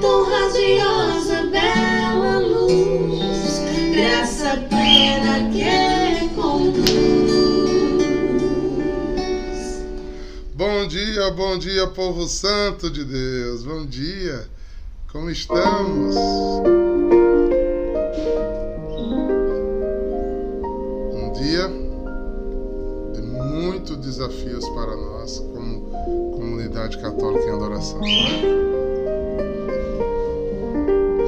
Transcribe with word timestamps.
tão 0.00 0.24
radiosa, 0.28 1.46
bela 1.50 2.38
luz, 2.40 3.60
graça 3.94 4.56
plena 4.68 5.50
que 5.50 6.28
conduz. 6.34 6.86
Bom 10.54 10.86
dia, 10.86 11.30
bom 11.30 11.58
dia, 11.58 11.86
povo 11.86 12.26
santo 12.26 12.90
de 12.90 13.04
Deus. 13.04 13.62
Bom 13.64 13.86
dia. 13.86 14.48
Como 15.10 15.30
estamos? 15.30 16.16
Um 21.14 21.32
dia 21.32 21.68
de 23.14 23.22
muitos 23.22 23.96
desafios 23.98 24.68
para 24.70 24.94
nós 24.96 25.38
comunidade 26.66 26.98
católica 26.98 27.44
em 27.44 27.54
adoração. 27.54 28.00
Né? 28.00 28.08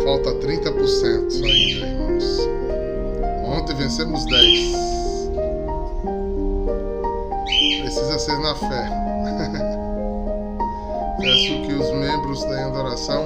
Falta 0.05 0.34
30% 0.34 1.45
ainda, 1.45 1.87
irmãos. 1.87 2.48
Ontem 3.45 3.77
vencemos 3.77 4.24
10. 4.27 4.77
Precisa 7.80 8.19
ser 8.19 8.38
na 8.41 8.55
fé. 8.55 8.91
Peço 11.19 11.62
que 11.66 11.73
os 11.73 11.91
membros 11.92 12.45
da 12.45 12.66
adoração 12.66 13.25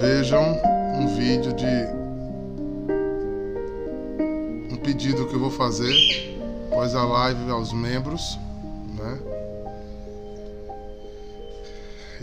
vejam 0.00 0.58
um 1.00 1.06
vídeo 1.08 1.52
de 1.54 1.66
um 4.72 4.76
pedido 4.76 5.26
que 5.26 5.34
eu 5.34 5.40
vou 5.40 5.50
fazer 5.50 6.36
após 6.70 6.94
a 6.94 7.04
live 7.04 7.50
aos 7.50 7.72
membros, 7.72 8.38
né? 8.98 9.35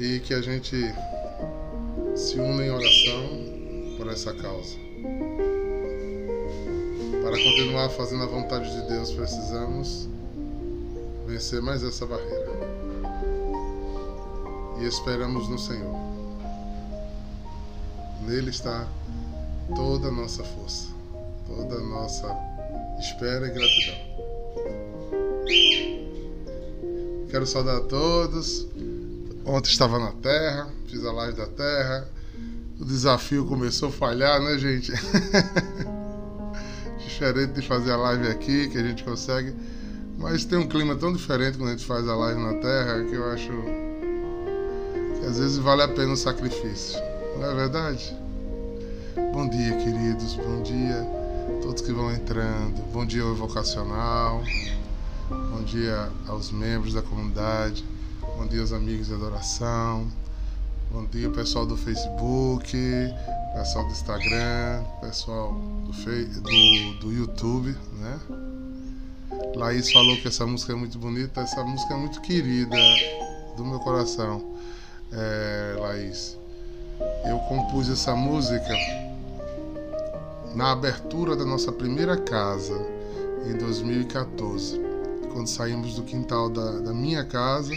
E 0.04 0.20
que 0.20 0.34
a 0.34 0.42
gente 0.42 0.76
se 2.14 2.38
una 2.38 2.66
em 2.66 2.70
oração 2.70 3.96
por 3.96 4.10
essa 4.10 4.34
causa. 4.34 4.76
Para 7.24 7.42
continuar 7.42 7.90
fazendo 7.92 8.24
a 8.24 8.26
vontade 8.26 8.70
de 8.70 8.82
Deus, 8.90 9.14
precisamos 9.14 10.10
vencer 11.26 11.62
mais 11.62 11.86
essa 11.86 12.06
barreira. 12.06 12.52
E 14.82 14.86
esperamos 14.86 15.48
no 15.48 15.58
Senhor. 15.58 15.96
Nele 18.28 18.50
está 18.50 18.86
toda 19.74 20.10
a 20.10 20.12
nossa 20.12 20.44
força, 20.44 20.90
toda 21.48 21.76
a 21.76 21.82
nossa 21.82 22.28
espera 23.00 23.48
e 23.48 23.52
gratidão. 23.52 23.96
Quero 27.32 27.48
saudar 27.48 27.78
a 27.78 27.82
todos. 27.82 28.68
Ontem 29.46 29.70
estava 29.70 30.00
na 30.00 30.12
Terra, 30.12 30.70
fiz 30.88 31.06
a 31.06 31.12
live 31.12 31.38
da 31.38 31.48
Terra. 31.48 32.08
O 32.80 32.86
desafio 32.86 33.46
começou 33.46 33.90
a 33.90 33.92
falhar, 33.92 34.42
né, 34.42 34.58
gente? 34.58 34.92
Diferente 36.98 37.54
de 37.54 37.68
fazer 37.68 37.92
a 37.92 37.98
live 37.98 38.28
aqui, 38.28 38.70
que 38.70 38.78
a 38.78 38.84
gente 38.84 39.04
consegue. 39.04 39.54
Mas 40.18 40.46
tem 40.46 40.58
um 40.58 40.68
clima 40.68 40.96
tão 40.96 41.12
diferente 41.12 41.58
quando 41.58 41.70
a 41.70 41.74
gente 41.74 41.86
faz 41.86 42.08
a 42.08 42.16
live 42.16 42.40
na 42.40 42.54
Terra 42.56 43.04
que 43.04 43.16
eu 43.16 43.32
acho 43.32 43.52
que 45.20 45.26
às 45.26 45.38
vezes 45.38 45.58
vale 45.58 45.82
a 45.82 45.88
pena 45.88 46.14
o 46.14 46.18
sacrifício. 46.18 47.00
Não 47.38 47.52
é 47.52 47.56
verdade? 47.56 48.16
Bom 49.34 49.50
dia, 49.50 49.76
queridos. 49.78 50.36
Bom 50.36 50.64
dia 50.64 51.06
todos 51.62 51.82
que 51.82 51.92
vão 51.92 52.14
entrando. 52.14 52.82
Bom 52.92 53.06
dia 53.06 53.24
ao 53.24 53.36
vocacional. 53.36 54.42
Bom 55.30 55.64
dia 55.64 56.10
aos 56.28 56.52
membros 56.52 56.94
da 56.94 57.02
comunidade. 57.02 57.84
Bom 58.44 58.50
dia 58.50 58.76
amigos 58.76 59.08
de 59.08 59.14
adoração. 59.14 60.06
Bom 60.92 61.06
dia 61.06 61.30
pessoal 61.30 61.66
do 61.66 61.78
Facebook, 61.78 62.78
pessoal 63.56 63.86
do 63.86 63.92
Instagram, 63.92 64.84
pessoal 65.00 65.54
do, 65.54 65.92
do, 66.42 67.00
do 67.00 67.14
YouTube, 67.14 67.74
né? 67.94 68.20
Laís 69.56 69.90
falou 69.94 70.18
que 70.18 70.28
essa 70.28 70.46
música 70.46 70.74
é 70.74 70.76
muito 70.76 71.00
bonita, 71.00 71.40
essa 71.40 71.64
música 71.64 71.94
é 71.94 71.98
muito 71.98 72.20
querida 72.20 72.76
do 73.56 73.64
meu 73.64 73.80
coração, 73.80 74.44
é, 75.14 75.78
Laís. 75.80 76.38
Eu 77.26 77.40
compus 77.48 77.90
essa 77.90 78.14
música 78.14 78.76
na 80.54 80.74
abertura 80.74 81.34
da 81.34 81.46
nossa 81.46 81.72
primeira 81.72 82.18
casa 82.18 82.76
em 83.46 83.58
2014, 83.58 84.82
quando 85.32 85.48
saímos 85.48 85.96
do 85.96 86.04
quintal 86.04 86.50
da, 86.50 86.82
da 86.82 86.94
minha 86.94 87.24
casa 87.24 87.74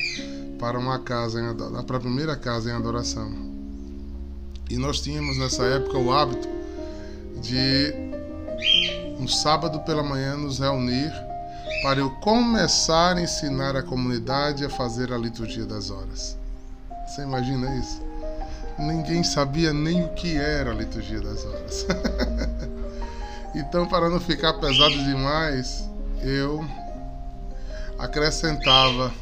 para 0.59 0.79
uma 0.79 0.99
casa 0.99 1.41
em, 1.41 1.85
para 1.85 1.97
a 1.97 2.01
primeira 2.01 2.37
casa 2.37 2.71
em 2.71 2.73
adoração. 2.73 3.31
E 4.69 4.77
nós 4.77 5.01
tínhamos 5.01 5.39
nessa 5.39 5.65
época 5.65 5.97
o 5.99 6.13
hábito 6.13 6.49
de 7.41 7.95
um 9.19 9.29
sábado 9.29 9.81
pela 9.81 10.03
manhã 10.03 10.37
nos 10.37 10.59
reunir 10.59 11.13
para 11.83 12.01
eu 12.01 12.11
começar 12.11 13.17
a 13.17 13.21
ensinar 13.21 13.77
a 13.77 13.83
comunidade 13.83 14.65
a 14.65 14.71
fazer 14.71 15.13
a 15.13 15.19
liturgia 15.19 15.65
das 15.65 15.91
horas. 15.91 16.37
Você 17.07 17.23
imagina 17.23 17.75
isso? 17.77 18.03
Ninguém 18.79 19.23
sabia 19.23 19.73
nem 19.73 20.05
o 20.05 20.09
que 20.11 20.37
era 20.37 20.71
a 20.71 20.75
liturgia 20.75 21.21
das 21.21 21.45
horas. 21.45 21.87
então, 23.55 23.87
para 23.87 24.11
não 24.11 24.21
ficar 24.21 24.55
pesado 24.55 24.95
demais, 25.05 25.89
eu 26.23 26.65
acrescentava, 27.99 29.13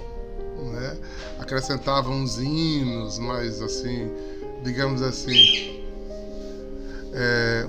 né? 0.73 0.97
Acrescentava 1.39 2.11
uns 2.11 2.39
hinos, 2.39 3.19
mais 3.19 3.61
assim, 3.61 4.11
digamos 4.63 5.03
assim, 5.03 5.85
é, 7.13 7.67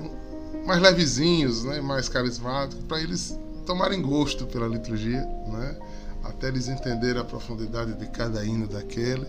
mais 0.66 0.80
levezinhos, 0.80 1.64
né? 1.64 1.80
Mais 1.80 2.08
carismáticos, 2.08 2.84
para 2.84 3.00
eles 3.00 3.38
tomarem 3.64 4.00
gosto 4.02 4.46
pela 4.46 4.66
liturgia, 4.66 5.20
né? 5.20 5.76
Até 6.24 6.48
eles 6.48 6.68
entenderem 6.68 7.20
a 7.20 7.24
profundidade 7.24 7.94
de 7.94 8.06
cada 8.06 8.44
hino 8.44 8.66
daquele. 8.66 9.26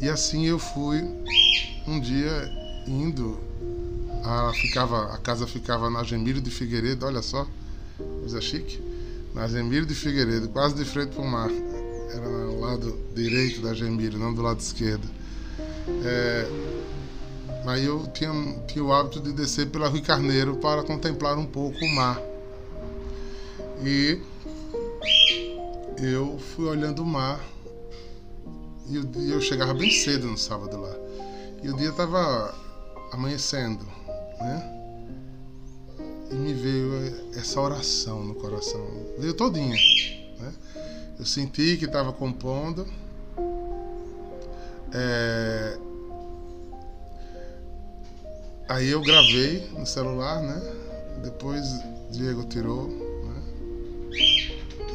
E 0.00 0.08
assim 0.08 0.46
eu 0.46 0.58
fui 0.58 1.02
um 1.86 2.00
dia 2.00 2.50
indo, 2.86 3.38
a, 4.24 4.52
ficava, 4.54 5.12
a 5.12 5.18
casa 5.18 5.46
ficava 5.46 5.90
na 5.90 6.02
Gemílio 6.04 6.40
de 6.40 6.50
Figueiredo, 6.50 7.04
olha 7.04 7.22
só, 7.22 7.46
coisa 8.20 8.40
chique. 8.40 8.80
Na 9.34 9.46
Gemílio 9.46 9.86
de 9.86 9.94
Figueiredo, 9.94 10.48
quase 10.48 10.74
de 10.74 10.84
frente 10.84 11.14
para 11.14 11.22
o 11.22 11.26
mar. 11.26 11.50
Era 12.10 12.28
no 12.28 12.60
lado 12.60 12.98
direito 13.14 13.60
da 13.60 13.74
Gemílio, 13.74 14.18
não 14.18 14.34
do 14.34 14.42
lado 14.42 14.60
esquerdo. 14.60 15.08
É, 16.04 16.46
aí 17.66 17.84
eu 17.84 18.06
tinha, 18.08 18.32
tinha 18.66 18.84
o 18.84 18.92
hábito 18.92 19.20
de 19.20 19.32
descer 19.32 19.68
pela 19.68 19.88
Rui 19.88 20.00
Carneiro 20.00 20.56
para 20.56 20.82
contemplar 20.82 21.36
um 21.38 21.46
pouco 21.46 21.84
o 21.84 21.94
mar. 21.94 22.20
E 23.84 24.20
eu 25.98 26.38
fui 26.38 26.66
olhando 26.66 27.02
o 27.02 27.06
mar 27.06 27.40
e 28.88 29.30
eu 29.30 29.40
chegava 29.40 29.74
bem 29.74 29.90
cedo 29.90 30.26
no 30.26 30.38
sábado 30.38 30.80
lá. 30.80 30.94
E 31.62 31.68
o 31.68 31.76
dia 31.76 31.90
estava 31.90 32.54
amanhecendo, 33.12 33.84
né? 34.40 34.74
E 36.30 36.34
me 36.34 36.54
veio 36.54 36.92
essa 37.34 37.60
oração 37.60 38.24
no 38.24 38.34
coração. 38.34 38.86
Veio 39.18 39.34
todinha? 39.34 39.76
Eu 41.18 41.26
senti 41.26 41.76
que 41.76 41.84
estava 41.84 42.12
compondo. 42.12 42.86
É... 44.92 45.78
Aí 48.68 48.88
eu 48.88 49.02
gravei 49.02 49.68
no 49.76 49.86
celular, 49.86 50.40
né? 50.42 50.62
Depois 51.22 51.64
Diego 52.10 52.44
tirou, 52.44 52.86
né? 52.86 53.42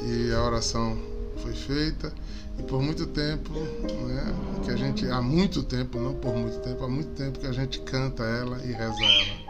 E 0.06 0.34
a 0.34 0.44
oração 0.44 0.98
foi 1.38 1.54
feita. 1.54 2.14
E 2.58 2.64
por 2.64 2.82
muito 2.82 3.08
tempo, 3.08 3.52
né, 3.54 4.34
que 4.64 4.72
a 4.72 4.76
gente, 4.76 5.10
há 5.10 5.22
muito 5.22 5.64
tempo, 5.64 6.00
não 6.00 6.14
por 6.14 6.36
muito 6.36 6.60
tempo, 6.60 6.84
há 6.84 6.88
muito 6.88 7.10
tempo 7.16 7.40
que 7.40 7.48
a 7.48 7.52
gente 7.52 7.80
canta 7.80 8.24
ela 8.24 8.64
e 8.64 8.72
reza 8.72 9.04
ela. 9.04 9.43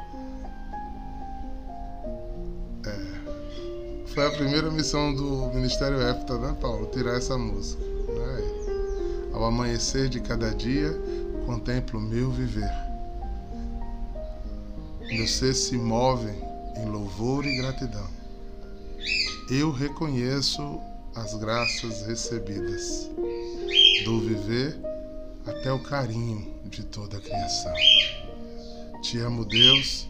Foi 4.13 4.27
a 4.27 4.29
primeira 4.29 4.69
missão 4.69 5.11
do 5.11 5.51
Ministério 5.55 5.99
EFTA, 5.99 6.37
né, 6.37 6.55
Paulo? 6.61 6.85
Tirar 6.93 7.17
essa 7.17 7.35
música. 7.35 7.83
Né? 7.83 9.31
Ao 9.33 9.43
amanhecer 9.43 10.07
de 10.07 10.19
cada 10.19 10.51
dia, 10.51 10.91
contemplo 11.47 11.99
o 11.99 12.01
meu 12.01 12.29
viver. 12.29 12.69
Meu 15.01 15.27
se 15.27 15.75
move 15.77 16.29
em 16.77 16.85
louvor 16.85 17.43
e 17.43 17.57
gratidão. 17.57 18.07
Eu 19.49 19.71
reconheço 19.71 20.79
as 21.15 21.33
graças 21.33 22.05
recebidas, 22.05 23.09
do 24.05 24.19
viver 24.21 24.79
até 25.43 25.71
o 25.71 25.79
carinho 25.79 26.53
de 26.65 26.83
toda 26.83 27.17
a 27.17 27.19
criação. 27.19 27.73
Te 29.01 29.17
amo, 29.17 29.43
Deus, 29.43 30.07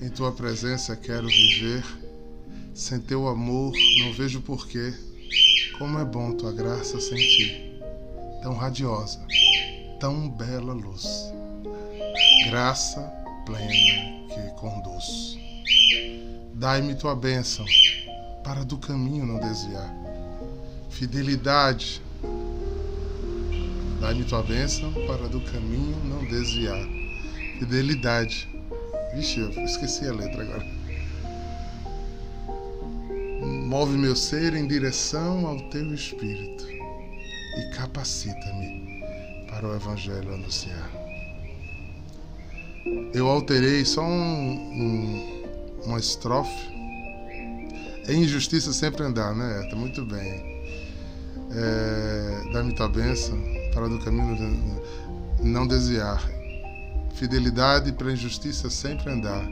em 0.00 0.08
tua 0.08 0.32
presença 0.32 0.96
quero 0.96 1.26
viver. 1.26 2.05
Sem 2.76 3.00
teu 3.00 3.26
amor 3.26 3.72
não 3.96 4.12
vejo 4.12 4.42
porquê. 4.42 4.92
Como 5.78 5.98
é 5.98 6.04
bom 6.04 6.32
tua 6.32 6.52
graça 6.52 7.00
sem 7.00 7.16
ti. 7.16 7.80
tão 8.42 8.52
radiosa, 8.54 9.18
tão 9.98 10.28
bela 10.28 10.74
luz. 10.74 11.32
Graça 12.50 13.00
plena 13.46 14.28
que 14.28 14.60
conduz. 14.60 15.38
Dai-me 16.52 16.94
tua 16.94 17.16
bênção, 17.16 17.64
para 18.44 18.62
do 18.62 18.76
caminho 18.76 19.24
não 19.24 19.40
desviar. 19.40 19.90
Fidelidade. 20.90 22.02
Dai-me 24.02 24.24
tua 24.24 24.42
bênção, 24.42 24.92
para 25.06 25.26
do 25.30 25.40
caminho 25.40 25.96
não 26.04 26.22
desviar. 26.26 26.86
Fidelidade. 27.58 28.46
Vixe, 29.14 29.40
eu 29.40 29.64
esqueci 29.64 30.06
a 30.06 30.12
letra 30.12 30.42
agora. 30.42 30.75
Move 33.46 33.96
meu 33.96 34.16
ser 34.16 34.54
em 34.54 34.66
direção 34.66 35.46
ao 35.46 35.60
teu 35.70 35.94
espírito 35.94 36.66
e 36.68 37.76
capacita-me 37.76 39.02
para 39.48 39.68
o 39.68 39.76
Evangelho 39.76 40.34
anunciar. 40.34 40.90
Eu 43.14 43.28
alterei 43.28 43.84
só 43.84 44.02
um, 44.02 44.50
um, 44.50 45.44
uma 45.84 45.98
estrofe. 46.00 46.74
É 48.08 48.14
injustiça 48.14 48.72
sempre 48.72 49.04
andar, 49.04 49.32
né? 49.34 49.68
Tá 49.70 49.76
muito 49.76 50.04
bem. 50.04 50.62
É, 51.52 52.52
Dá-me 52.52 52.74
tua 52.74 52.88
bênção 52.88 53.40
para 53.72 53.88
do 53.88 54.00
caminho 54.00 54.82
não 55.40 55.66
desviar. 55.68 56.28
Fidelidade 57.14 57.92
para 57.92 58.08
a 58.08 58.12
injustiça 58.12 58.68
sempre 58.70 59.08
andar. 59.08 59.48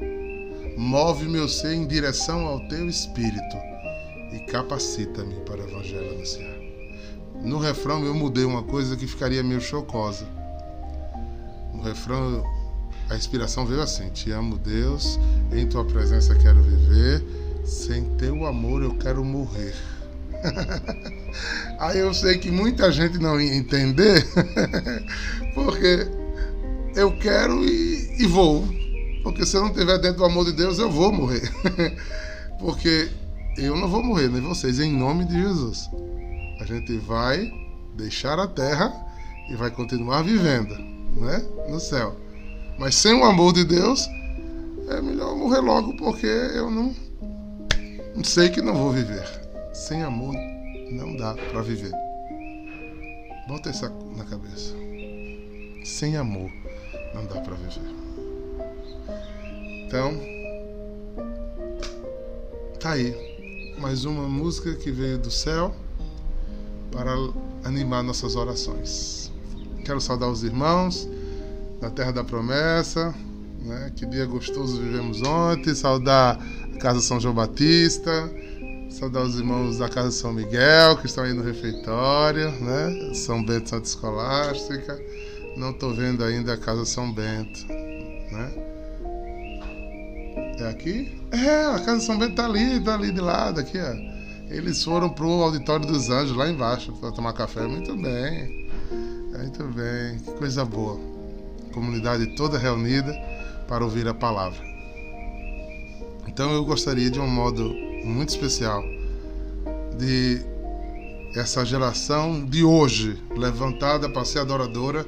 Move 0.76 1.29
meu 1.29 1.49
ser 1.49 1.75
em 1.75 1.87
direção 1.87 2.46
ao 2.46 2.67
teu 2.69 2.88
espírito 2.88 3.74
e 4.34 4.40
capacita-me 4.40 5.36
para 5.46 5.60
o 5.60 5.69
evangelho 5.69 6.10
anunciar. 6.10 6.54
No 7.42 7.58
refrão 7.58 8.04
eu 8.04 8.14
mudei 8.14 8.44
uma 8.44 8.62
coisa 8.62 8.96
que 8.96 9.06
ficaria 9.06 9.42
meio 9.42 9.60
chocosa. 9.60 10.26
No 11.72 11.82
refrão 11.82 12.42
a 13.08 13.16
inspiração 13.16 13.66
veio 13.66 13.82
assim: 13.82 14.08
Te 14.10 14.31
amo, 14.31 14.58
Deus, 14.58 15.19
em 15.52 15.66
tua 15.66 15.84
presença 15.84 16.34
quero 16.34 16.62
viver, 16.62 17.22
sem 17.64 18.04
teu 18.16 18.46
amor 18.46 18.82
eu 18.82 18.94
quero 18.96 19.25
morrer. 19.25 19.75
Aí 21.78 21.98
eu 21.98 22.12
sei 22.14 22.38
que 22.38 22.50
muita 22.50 22.90
gente 22.90 23.19
não 23.19 23.40
ia 23.40 23.54
entender, 23.54 24.26
porque 25.54 26.08
eu 26.96 27.16
quero 27.19 27.64
e, 27.64 28.22
e 28.22 28.26
vou. 28.26 28.66
Porque 29.22 29.46
se 29.46 29.56
eu 29.56 29.62
não 29.62 29.70
estiver 29.70 29.98
dentro 29.98 30.19
do 30.19 30.25
amor 30.25 30.44
de 30.44 30.52
Deus, 30.52 30.78
eu 30.78 30.90
vou 30.90 31.10
morrer. 31.10 31.50
porque 32.60 33.08
eu 33.56 33.77
não 33.77 33.89
vou 33.89 34.03
morrer, 34.03 34.29
nem 34.29 34.41
vocês, 34.41 34.81
em 34.81 34.93
nome 34.93 35.25
de 35.25 35.41
Jesus. 35.41 35.89
A 36.61 36.65
gente 36.65 36.97
vai 36.99 37.53
deixar 37.97 38.39
a 38.39 38.49
terra 38.49 38.93
e 39.49 39.55
vai 39.55 39.71
continuar 39.71 40.23
vivendo, 40.23 40.77
né? 41.21 41.43
No 41.69 41.79
céu. 41.79 42.17
Mas 42.79 42.97
sem 42.97 43.15
o 43.15 43.25
amor 43.25 43.53
de 43.53 43.65
Deus, 43.65 44.09
é 44.89 45.01
melhor 45.01 45.37
morrer 45.37 45.61
logo, 45.61 45.97
porque 45.97 46.27
eu 46.27 46.71
não, 46.71 46.95
não 48.17 48.25
sei 48.25 48.49
que 48.49 48.61
não 48.61 48.75
vou 48.75 48.93
viver. 48.93 49.25
Sem 49.73 50.03
amor 50.03 50.35
não 50.91 51.17
dá 51.17 51.35
para 51.35 51.62
viver. 51.62 51.93
Bota 53.47 53.71
isso 53.71 53.89
na 54.17 54.25
cabeça. 54.25 54.75
Sem 55.85 56.17
amor 56.17 56.51
não 57.15 57.25
dá 57.27 57.41
para 57.41 57.55
viver. 57.55 57.95
Então, 59.87 60.19
tá 62.81 62.93
aí 62.93 63.33
mais 63.79 64.05
uma 64.05 64.29
música 64.29 64.75
que 64.75 64.91
veio 64.91 65.19
do 65.19 65.31
céu 65.31 65.75
para 66.91 67.12
animar 67.65 68.03
nossas 68.03 68.37
orações. 68.37 69.32
Quero 69.85 70.00
saudar 70.00 70.29
os 70.29 70.43
irmãos 70.43 71.09
da 71.81 71.91
Terra 71.91 72.12
da 72.12 72.25
Promessa, 72.25 73.15
né? 73.61 73.93
Que 73.97 74.06
dia 74.06 74.26
gostoso 74.26 74.81
vivemos 74.81 75.23
ontem, 75.23 75.75
saudar 75.75 76.38
a 76.75 76.79
Casa 76.79 77.00
São 77.00 77.19
João 77.19 77.35
Batista, 77.35 78.31
saudar 78.91 79.23
os 79.25 79.38
irmãos 79.38 79.79
da 79.79 79.88
Casa 79.88 80.11
São 80.11 80.32
Miguel 80.32 80.97
que 80.99 81.06
estão 81.06 81.25
aí 81.25 81.32
no 81.32 81.43
refeitório, 81.43 82.50
né? 82.61 83.15
São 83.15 83.44
Bento 83.44 83.70
Santa 83.70 83.87
Escolástica. 83.87 84.99
Não 85.56 85.70
estou 85.70 85.94
vendo 85.94 86.25
ainda 86.25 86.55
a 86.55 86.56
Casa 86.56 86.85
São 86.85 87.12
Bento, 87.12 87.67
né? 87.69 88.74
É 90.59 90.69
aqui? 90.69 91.21
É, 91.33 91.65
a 91.67 91.81
Casa 91.81 92.01
São 92.01 92.17
Bento 92.17 92.33
está 92.33 92.45
ali, 92.45 92.79
está 92.79 92.95
ali 92.95 93.11
de 93.11 93.21
lado, 93.21 93.61
aqui, 93.61 93.79
ó. 93.79 93.95
Eles 94.49 94.85
foram 94.85 95.09
pro 95.09 95.29
Auditório 95.43 95.87
dos 95.87 96.11
Anjos, 96.11 96.37
lá 96.37 96.49
embaixo, 96.49 96.93
para 96.93 97.11
tomar 97.11 97.33
café. 97.33 97.67
Muito 97.67 97.97
bem. 97.97 98.69
Muito 99.37 99.65
bem. 99.65 100.19
Que 100.19 100.31
coisa 100.33 100.65
boa. 100.65 101.01
Comunidade 101.73 102.37
toda 102.37 102.56
reunida 102.56 103.12
para 103.67 103.83
ouvir 103.83 104.06
a 104.06 104.15
palavra. 104.15 104.62
Então 106.29 106.53
eu 106.53 106.65
gostaria, 106.65 107.11
de 107.11 107.19
um 107.19 107.27
modo 107.27 107.75
muito 108.05 108.29
especial, 108.29 108.83
de 109.99 110.41
essa 111.35 111.65
geração 111.65 112.45
de 112.45 112.62
hoje, 112.62 113.21
levantada 113.37 114.09
para 114.09 114.25
ser 114.25 114.39
adoradora, 114.39 115.05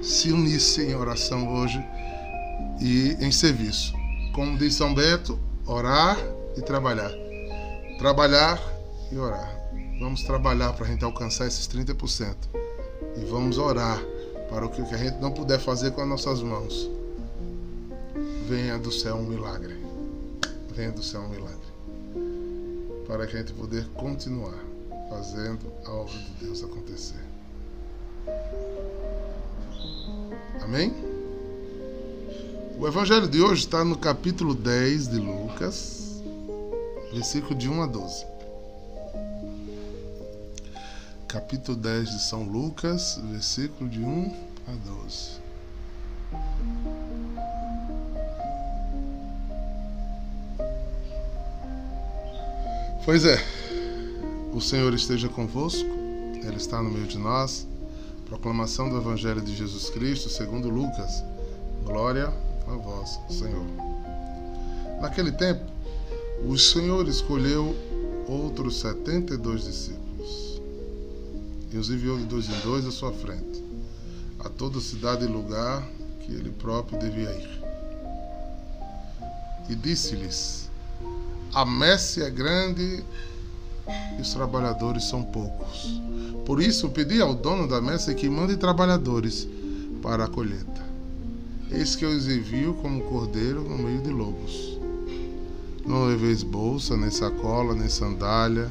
se 0.00 0.32
unisse 0.32 0.82
em 0.82 0.94
oração 0.94 1.52
hoje 1.54 1.84
e 2.80 3.16
em 3.20 3.30
serviço. 3.30 3.92
Como 4.34 4.56
diz 4.56 4.74
São 4.74 4.94
Bento, 4.94 5.38
orar 5.66 6.16
e 6.56 6.62
trabalhar. 6.62 7.12
Trabalhar 7.98 8.60
e 9.12 9.18
orar. 9.18 9.60
Vamos 9.98 10.22
trabalhar 10.22 10.72
para 10.72 10.86
a 10.86 10.88
gente 10.88 11.04
alcançar 11.04 11.46
esses 11.46 11.68
30%. 11.68 12.34
E 13.16 13.24
vamos 13.24 13.58
orar 13.58 14.02
para 14.48 14.64
o 14.64 14.70
que 14.70 14.80
a 14.80 14.96
gente 14.96 15.18
não 15.18 15.30
puder 15.30 15.58
fazer 15.60 15.90
com 15.92 16.00
as 16.00 16.08
nossas 16.08 16.42
mãos. 16.42 16.90
Venha 18.48 18.78
do 18.78 18.90
céu 18.90 19.16
um 19.16 19.24
milagre. 19.24 19.78
Venha 20.74 20.90
do 20.90 21.02
céu 21.02 21.20
um 21.20 21.28
milagre. 21.28 21.60
Para 23.06 23.26
que 23.26 23.36
a 23.36 23.40
gente 23.40 23.52
poder 23.52 23.86
continuar 23.90 24.58
fazendo 25.10 25.72
a 25.84 25.92
obra 25.92 26.14
de 26.14 26.44
Deus 26.44 26.64
acontecer. 26.64 27.20
Amém? 30.62 31.09
O 32.80 32.88
evangelho 32.88 33.28
de 33.28 33.42
hoje 33.42 33.66
está 33.66 33.84
no 33.84 33.94
capítulo 33.94 34.54
10 34.54 35.08
de 35.08 35.18
Lucas, 35.18 36.22
versículo 37.12 37.54
de 37.54 37.68
1 37.68 37.82
a 37.82 37.86
12. 37.86 38.26
Capítulo 41.28 41.76
10 41.76 42.08
de 42.08 42.22
São 42.22 42.42
Lucas, 42.42 43.20
versículo 43.30 43.90
de 43.90 44.00
1 44.00 44.34
a 44.66 44.72
12. 44.88 45.30
Pois 53.04 53.26
é, 53.26 53.44
o 54.54 54.60
Senhor 54.62 54.94
esteja 54.94 55.28
convosco, 55.28 55.90
Ele 56.42 56.56
está 56.56 56.82
no 56.82 56.88
meio 56.88 57.06
de 57.06 57.18
nós. 57.18 57.68
Proclamação 58.24 58.88
do 58.88 58.96
Evangelho 58.96 59.42
de 59.42 59.54
Jesus 59.54 59.90
Cristo, 59.90 60.30
segundo 60.30 60.70
Lucas. 60.70 61.22
Glória 61.84 62.32
a 62.72 62.76
vós, 62.76 63.18
Senhor. 63.28 63.66
Naquele 65.00 65.32
tempo, 65.32 65.64
o 66.44 66.56
Senhor 66.56 67.06
escolheu 67.08 67.74
outros 68.26 68.80
setenta 68.80 69.34
e 69.34 69.36
dois 69.36 69.64
discípulos 69.64 70.60
e 71.72 71.76
os 71.76 71.90
enviou 71.90 72.18
de 72.18 72.24
dois 72.24 72.48
em 72.48 72.60
dois 72.60 72.86
à 72.86 72.90
sua 72.90 73.12
frente, 73.12 73.64
a 74.38 74.48
toda 74.48 74.80
cidade 74.80 75.24
e 75.24 75.28
lugar 75.28 75.86
que 76.20 76.32
ele 76.32 76.50
próprio 76.50 76.98
devia 76.98 77.30
ir. 77.30 77.62
E 79.68 79.74
disse-lhes: 79.74 80.68
A 81.54 81.64
messe 81.64 82.22
é 82.22 82.30
grande 82.30 83.04
e 84.18 84.20
os 84.20 84.32
trabalhadores 84.32 85.04
são 85.04 85.22
poucos. 85.22 86.00
Por 86.44 86.60
isso, 86.60 86.88
pedi 86.88 87.20
ao 87.20 87.34
dono 87.34 87.68
da 87.68 87.80
messe 87.80 88.14
que 88.14 88.28
mande 88.28 88.56
trabalhadores 88.56 89.46
para 90.02 90.24
a 90.24 90.28
colheita. 90.28 90.89
Eis 91.70 91.94
que 91.94 92.04
eu 92.04 92.10
os 92.10 92.26
envio 92.26 92.74
como 92.74 93.02
cordeiro 93.04 93.62
no 93.62 93.78
meio 93.78 94.00
de 94.00 94.10
lobos. 94.10 94.78
Não 95.86 96.06
leveis 96.06 96.42
bolsa, 96.42 96.96
nem 96.96 97.10
sacola, 97.10 97.74
nem 97.74 97.88
sandália. 97.88 98.70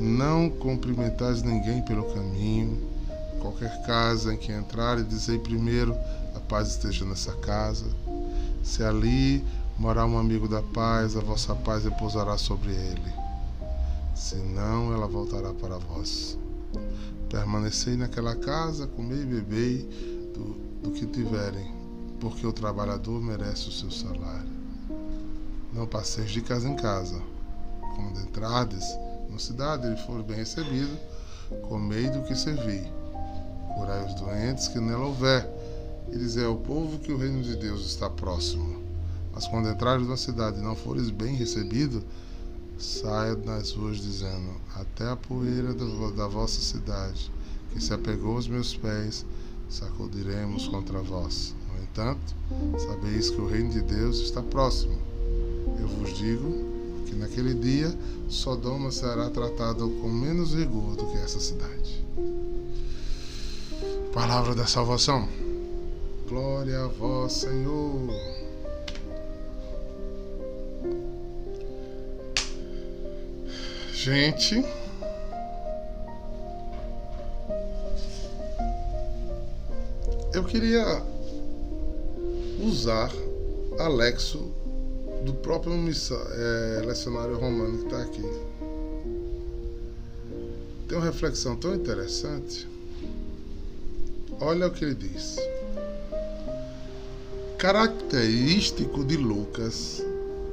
Não 0.00 0.48
cumprimentais 0.48 1.42
ninguém 1.42 1.82
pelo 1.82 2.04
caminho. 2.14 2.78
Qualquer 3.40 3.82
casa 3.86 4.34
em 4.34 4.36
que 4.36 4.52
entrar, 4.52 5.02
dizei 5.02 5.38
primeiro: 5.38 5.94
a 6.34 6.40
paz 6.40 6.68
esteja 6.68 7.04
nessa 7.04 7.32
casa. 7.32 7.86
Se 8.62 8.82
ali 8.82 9.44
morar 9.78 10.06
um 10.06 10.18
amigo 10.18 10.48
da 10.48 10.62
paz, 10.62 11.16
a 11.16 11.20
vossa 11.20 11.54
paz 11.54 11.84
repousará 11.84 12.36
sobre 12.36 12.70
ele 12.70 13.28
senão 14.18 14.92
ela 14.92 15.06
voltará 15.06 15.54
para 15.54 15.78
vós. 15.78 16.36
Permanecei 17.30 17.96
naquela 17.96 18.34
casa, 18.34 18.86
comei 18.86 19.22
e 19.22 19.26
bebei 19.26 19.88
do, 20.34 20.67
do 20.82 20.90
que 20.90 21.06
tiverem, 21.06 21.72
porque 22.20 22.46
o 22.46 22.52
trabalhador 22.52 23.20
merece 23.20 23.68
o 23.68 23.72
seu 23.72 23.90
salário. 23.90 24.58
Não 25.72 25.86
passeis 25.86 26.30
de 26.30 26.40
casa 26.40 26.68
em 26.68 26.76
casa. 26.76 27.20
Quando 27.96 28.20
entrardes 28.20 28.84
na 29.28 29.38
cidade 29.38 29.92
e 29.92 30.06
for 30.06 30.22
bem 30.22 30.36
recebido, 30.36 30.96
comei 31.68 32.08
do 32.08 32.22
que 32.22 32.34
servi. 32.34 32.82
Curai 33.74 34.04
os 34.06 34.14
doentes 34.14 34.68
que 34.68 34.80
nela 34.80 35.06
houver, 35.06 35.48
e 36.10 36.16
dizer 36.16 36.46
ao 36.46 36.56
povo 36.56 36.98
que 36.98 37.12
o 37.12 37.18
reino 37.18 37.42
de 37.42 37.56
Deus 37.56 37.84
está 37.84 38.08
próximo. 38.08 38.82
Mas 39.32 39.46
quando 39.46 39.68
entrares 39.68 40.08
na 40.08 40.16
cidade 40.16 40.58
e 40.58 40.62
não 40.62 40.74
fores 40.74 41.10
bem 41.10 41.36
recebido, 41.36 42.02
saia 42.78 43.34
nas 43.36 43.72
ruas 43.72 43.98
dizendo: 43.98 44.52
Até 44.74 45.08
a 45.08 45.16
poeira 45.16 45.74
da 45.74 46.26
vossa 46.26 46.60
cidade, 46.60 47.30
que 47.72 47.80
se 47.80 47.92
apegou 47.92 48.36
aos 48.36 48.48
meus 48.48 48.74
pés, 48.74 49.26
sacudiremos 49.68 50.68
contra 50.68 51.00
vós. 51.00 51.54
No 51.68 51.82
entanto, 51.82 52.34
sabeis 52.78 53.30
que 53.30 53.40
o 53.40 53.46
reino 53.46 53.70
de 53.70 53.82
Deus 53.82 54.20
está 54.20 54.42
próximo. 54.42 54.96
Eu 55.78 55.86
vos 55.88 56.16
digo 56.16 56.52
que 57.06 57.14
naquele 57.14 57.54
dia 57.54 57.94
Sodoma 58.28 58.90
será 58.90 59.30
tratada 59.30 59.80
com 59.80 60.08
menos 60.08 60.54
rigor 60.54 60.96
do 60.96 61.06
que 61.06 61.18
essa 61.18 61.40
cidade. 61.40 62.04
Palavra 64.12 64.54
da 64.54 64.66
salvação. 64.66 65.28
Glória 66.28 66.84
a 66.84 66.88
vós, 66.88 67.32
Senhor. 67.32 68.10
Gente, 73.94 74.64
eu 80.38 80.44
queria 80.44 81.02
usar 82.60 83.10
Alexo 83.76 84.52
do 85.24 85.34
próprio 85.34 85.72
é, 85.74 86.82
lecionário 86.86 87.36
romano 87.36 87.78
que 87.78 87.84
está 87.86 88.00
aqui. 88.02 88.22
Tem 90.86 90.96
uma 90.96 91.04
reflexão 91.04 91.56
tão 91.56 91.74
interessante. 91.74 92.68
Olha 94.40 94.68
o 94.68 94.70
que 94.70 94.84
ele 94.84 94.94
diz. 94.94 95.38
Característico 97.58 99.04
de 99.04 99.16
Lucas 99.16 100.04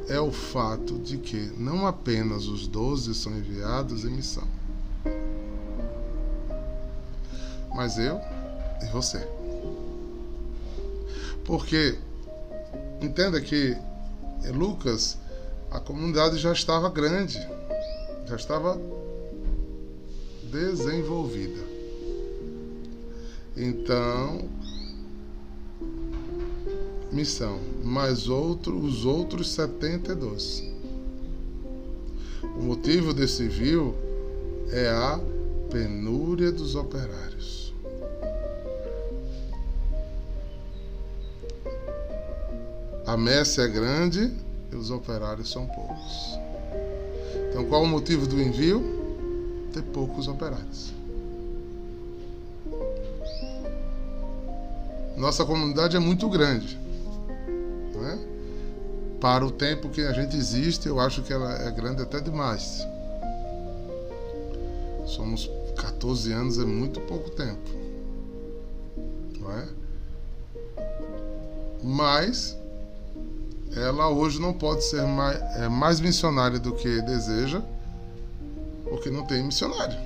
é 0.09 0.19
o 0.19 0.31
fato 0.31 0.97
de 0.97 1.19
que 1.19 1.53
não 1.59 1.85
apenas 1.85 2.47
os 2.47 2.67
doze 2.67 3.13
são 3.13 3.37
enviados 3.37 4.03
em 4.03 4.09
missão, 4.09 4.47
mas 7.75 7.99
eu 7.99 8.19
e 8.81 8.87
você. 8.91 9.44
Porque 11.45 11.95
entenda 13.01 13.39
que 13.39 13.77
em 14.43 14.51
Lucas 14.51 15.17
a 15.71 15.79
comunidade 15.79 16.37
já 16.37 16.51
estava 16.51 16.89
grande, 16.89 17.39
já 18.25 18.35
estava 18.35 18.79
desenvolvida. 20.51 21.63
Então, 23.55 24.49
missão, 27.11 27.59
mais 27.83 28.27
outro, 28.27 28.77
os 28.77 29.05
outros 29.05 29.51
72. 29.51 30.63
O 32.43 32.63
motivo 32.63 33.13
desse 33.13 33.47
vil 33.47 33.95
é 34.71 34.89
a 34.89 35.19
penúria 35.71 36.51
dos 36.51 36.75
operários. 36.75 37.64
A 43.15 43.17
messe 43.17 43.61
é 43.61 43.67
grande 43.69 44.29
e 44.69 44.75
os 44.75 44.91
operários 44.91 45.49
são 45.49 45.65
poucos. 45.67 46.37
Então, 47.49 47.63
qual 47.63 47.83
o 47.83 47.87
motivo 47.87 48.27
do 48.27 48.41
envio? 48.41 48.83
Ter 49.71 49.83
poucos 49.83 50.27
operários. 50.27 50.91
Nossa 55.15 55.45
comunidade 55.45 55.95
é 55.95 55.99
muito 55.99 56.27
grande. 56.27 56.77
Né? 57.95 58.19
Para 59.21 59.45
o 59.45 59.51
tempo 59.51 59.87
que 59.87 60.01
a 60.01 60.11
gente 60.11 60.35
existe, 60.35 60.89
eu 60.89 60.99
acho 60.99 61.23
que 61.23 61.31
ela 61.31 61.53
é 61.53 61.71
grande 61.71 62.01
até 62.01 62.19
demais. 62.19 62.85
Somos 65.05 65.49
14 65.77 66.33
anos, 66.33 66.59
é 66.59 66.65
muito 66.65 66.99
pouco 66.99 67.29
tempo. 67.29 67.69
Não 69.39 69.51
é? 69.53 69.67
Mas 71.81 72.57
ela 73.75 74.09
hoje 74.09 74.39
não 74.39 74.53
pode 74.53 74.83
ser 74.85 75.01
mais, 75.03 75.37
é, 75.57 75.67
mais 75.67 75.99
missionária 75.99 76.57
do 76.57 76.73
que 76.73 77.01
deseja, 77.01 77.61
porque 78.85 79.09
não 79.09 79.25
tem 79.25 79.43
missionário. 79.43 79.97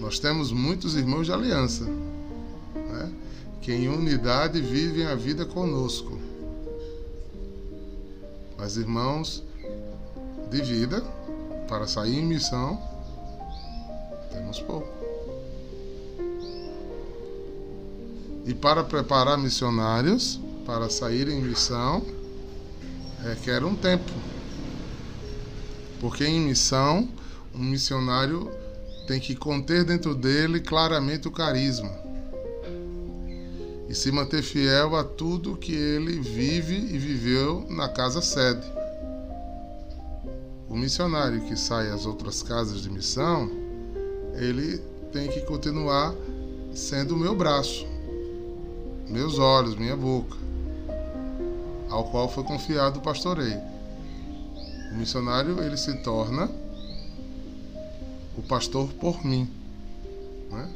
Nós 0.00 0.18
temos 0.18 0.50
muitos 0.50 0.96
irmãos 0.96 1.26
de 1.26 1.32
aliança, 1.32 1.84
né? 1.84 3.12
que 3.60 3.72
em 3.72 3.88
unidade 3.88 4.60
vivem 4.60 5.06
a 5.06 5.14
vida 5.14 5.44
conosco. 5.44 6.18
Mas 8.56 8.76
irmãos 8.76 9.42
de 10.50 10.62
vida, 10.62 11.02
para 11.68 11.86
sair 11.86 12.18
em 12.18 12.24
missão, 12.24 12.80
temos 14.30 14.60
pouco. 14.60 15.03
E 18.44 18.54
para 18.54 18.84
preparar 18.84 19.38
missionários 19.38 20.40
para 20.66 20.88
saírem 20.88 21.38
em 21.38 21.42
missão, 21.42 22.04
requer 23.22 23.64
um 23.64 23.74
tempo. 23.74 24.12
Porque 26.00 26.24
em 26.24 26.40
missão, 26.40 27.08
um 27.54 27.62
missionário 27.62 28.50
tem 29.06 29.20
que 29.20 29.34
conter 29.34 29.84
dentro 29.84 30.14
dele 30.14 30.60
claramente 30.60 31.28
o 31.28 31.30
carisma 31.30 32.04
e 33.94 33.94
se 33.94 34.10
manter 34.10 34.42
fiel 34.42 34.96
a 34.96 35.04
tudo 35.04 35.56
que 35.56 35.72
ele 35.72 36.18
vive 36.18 36.74
e 36.74 36.98
viveu 36.98 37.64
na 37.68 37.88
casa 37.88 38.20
sede. 38.20 38.66
O 40.68 40.76
missionário 40.76 41.42
que 41.42 41.56
sai 41.56 41.90
às 41.90 42.04
outras 42.04 42.42
casas 42.42 42.82
de 42.82 42.90
missão, 42.90 43.48
ele 44.34 44.78
tem 45.12 45.28
que 45.28 45.42
continuar 45.42 46.12
sendo 46.74 47.14
o 47.14 47.16
meu 47.16 47.36
braço, 47.36 47.86
meus 49.08 49.38
olhos, 49.38 49.76
minha 49.76 49.96
boca, 49.96 50.36
ao 51.88 52.04
qual 52.04 52.28
foi 52.28 52.44
confiado 52.44 52.98
o 52.98 53.02
pastoreio. 53.02 53.60
O 54.92 54.96
missionário 54.96 55.62
ele 55.62 55.76
se 55.76 55.92
torna 55.98 56.50
o 58.36 58.42
pastor 58.42 58.88
por 58.94 59.24
mim, 59.24 59.48
né? 60.50 60.68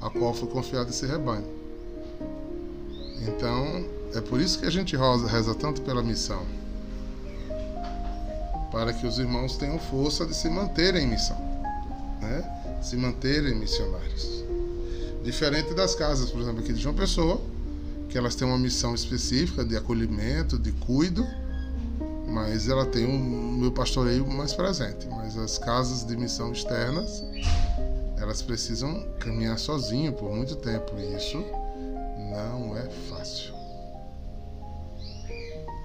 a 0.00 0.10
qual 0.10 0.32
foi 0.32 0.48
confiado 0.48 0.90
esse 0.90 1.06
rebanho. 1.06 1.46
Então, 3.26 3.84
é 4.14 4.20
por 4.20 4.40
isso 4.40 4.58
que 4.58 4.66
a 4.66 4.70
gente 4.70 4.96
reza 4.96 5.54
tanto 5.54 5.82
pela 5.82 6.02
missão 6.02 6.42
para 8.70 8.92
que 8.92 9.06
os 9.06 9.18
irmãos 9.18 9.56
tenham 9.56 9.78
força 9.78 10.24
de 10.26 10.34
se 10.34 10.48
manterem 10.48 11.04
em 11.04 11.08
missão, 11.08 11.38
né? 12.20 12.78
se 12.82 12.96
manterem 12.96 13.54
missionários. 13.54 14.44
Diferente 15.22 15.74
das 15.74 15.94
casas, 15.94 16.30
por 16.30 16.40
exemplo, 16.40 16.60
aqui 16.60 16.72
de 16.72 16.80
João 16.80 16.94
Pessoa, 16.94 17.40
que 18.08 18.16
elas 18.16 18.34
têm 18.34 18.46
uma 18.46 18.58
missão 18.58 18.94
específica 18.94 19.64
de 19.64 19.76
acolhimento, 19.76 20.58
de 20.58 20.72
cuido, 20.72 21.26
mas 22.26 22.68
ela 22.68 22.86
tem 22.86 23.06
um 23.06 23.58
meu 23.58 23.72
pastoreio 23.72 24.26
mais 24.26 24.52
presente. 24.54 25.06
Mas 25.08 25.36
as 25.36 25.58
casas 25.58 26.04
de 26.04 26.16
missão 26.16 26.52
externas, 26.52 27.22
elas 28.16 28.42
precisam 28.42 29.06
caminhar 29.18 29.58
sozinho 29.58 30.12
por 30.12 30.34
muito 30.34 30.56
tempo 30.56 30.92
e 30.98 31.16
isso 31.16 31.38
não 32.30 32.76
é 32.76 32.88
fácil. 33.08 33.54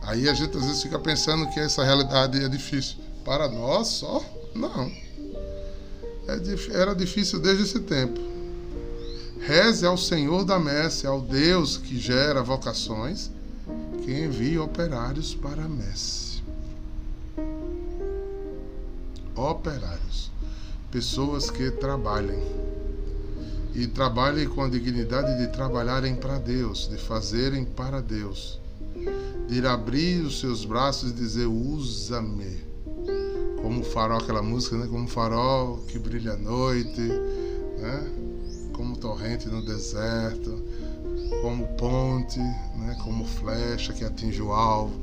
Aí 0.04 0.28
a 0.28 0.34
gente 0.34 0.56
às 0.58 0.66
vezes 0.66 0.84
fica 0.84 1.00
pensando 1.00 1.50
que 1.50 1.60
essa 1.60 1.84
realidade 1.84 2.44
é 2.44 2.50
difícil. 2.50 2.98
Para 3.24 3.48
nós 3.48 3.88
só? 3.88 4.24
Não. 4.54 4.92
É, 6.28 6.80
era 6.80 6.94
difícil 6.94 7.40
desde 7.40 7.64
esse 7.64 7.80
tempo. 7.82 8.33
Reze 9.46 9.86
ao 9.86 9.98
Senhor 9.98 10.46
da 10.46 10.60
messe, 10.60 11.06
ao 11.06 11.22
Deus 11.22 11.78
que 11.78 11.98
gera 11.98 12.42
vocações, 12.42 13.30
que 14.04 14.12
envia 14.12 14.64
operários 14.64 15.36
para 15.36 15.64
a 15.64 15.68
messe 15.68 16.34
operários, 19.36 20.32
pessoas 20.92 21.50
que 21.50 21.72
trabalhem 21.72 22.44
e 23.74 23.88
trabalhem 23.88 24.48
com 24.48 24.64
a 24.64 24.70
dignidade 24.70 25.38
de 25.38 25.52
trabalharem 25.52 26.16
para 26.16 26.38
Deus, 26.38 26.88
de 26.88 26.98
fazerem 26.98 27.66
para 27.66 28.02
Deus, 28.02 28.60
de 29.48 29.56
ir 29.56 29.66
abrir 29.66 30.24
os 30.24 30.40
seus 30.40 30.64
braços 30.64 31.12
e 31.12 31.14
dizer: 31.14 31.48
usa-me. 31.48 32.72
Como 33.62 33.82
farol, 33.82 34.18
aquela 34.18 34.42
música, 34.42 34.76
né? 34.76 34.88
Como 34.88 35.08
farol 35.08 35.78
que 35.88 35.98
brilha 35.98 36.34
à 36.34 36.38
noite, 36.38 37.00
né? 37.00 38.12
Como 38.74 38.98
torrente 38.98 39.48
no 39.48 39.62
deserto, 39.62 40.62
como 41.42 41.68
ponte, 41.76 42.40
né? 42.40 42.98
Como 43.04 43.26
flecha 43.26 43.94
que 43.94 44.04
atinge 44.04 44.42
o 44.42 44.52
alvo. 44.52 45.00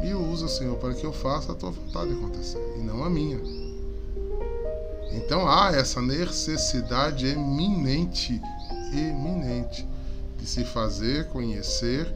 Me 0.00 0.14
usa, 0.14 0.48
Senhor, 0.48 0.76
para 0.76 0.94
que 0.94 1.04
eu 1.04 1.12
faça 1.12 1.52
a 1.52 1.54
tua 1.54 1.70
vontade 1.70 2.12
acontecer 2.12 2.60
e 2.78 2.82
não 2.82 3.04
a 3.04 3.10
minha. 3.10 3.40
Então 5.12 5.48
há 5.48 5.70
essa 5.70 6.02
necessidade 6.02 7.26
eminente, 7.26 8.40
eminente, 8.92 9.86
de 10.38 10.46
se 10.46 10.64
fazer 10.64 11.28
conhecer 11.28 12.12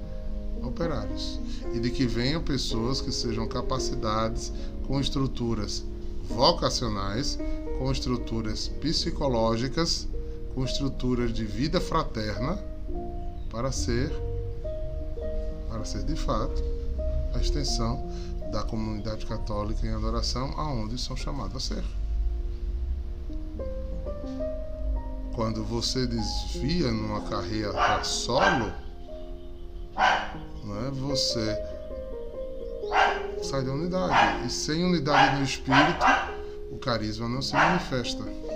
operários 0.62 1.40
e 1.72 1.78
de 1.78 1.90
que 1.90 2.06
venham 2.06 2.42
pessoas 2.42 3.00
que 3.00 3.12
sejam 3.12 3.46
capacidades 3.46 4.52
com 4.86 5.00
estruturas 5.00 5.84
vocacionais, 6.28 7.38
com 7.78 7.90
estruturas 7.92 8.68
psicológicas, 8.80 10.08
com 10.58 10.64
estruturas 10.64 11.32
de 11.32 11.44
vida 11.44 11.80
fraterna 11.80 12.58
para 13.48 13.70
ser 13.70 14.10
para 15.68 15.84
ser 15.84 16.02
de 16.02 16.16
fato 16.16 16.60
a 17.32 17.38
extensão 17.38 18.10
da 18.50 18.64
comunidade 18.64 19.24
católica 19.24 19.86
em 19.86 19.94
adoração 19.94 20.52
aonde 20.56 20.98
são 20.98 21.16
chamados 21.16 21.54
a 21.54 21.60
ser. 21.60 21.84
Quando 25.32 25.62
você 25.62 26.08
desvia 26.08 26.90
numa 26.90 27.20
carreira 27.28 28.02
solo, 28.02 28.72
não 30.64 30.86
é? 30.86 30.90
você 30.90 31.56
sai 33.44 33.62
da 33.62 33.70
unidade. 33.70 34.44
E 34.48 34.50
sem 34.50 34.82
unidade 34.82 35.36
no 35.36 35.44
espírito, 35.44 36.04
o 36.72 36.78
carisma 36.78 37.28
não 37.28 37.42
se 37.42 37.54
manifesta. 37.54 38.47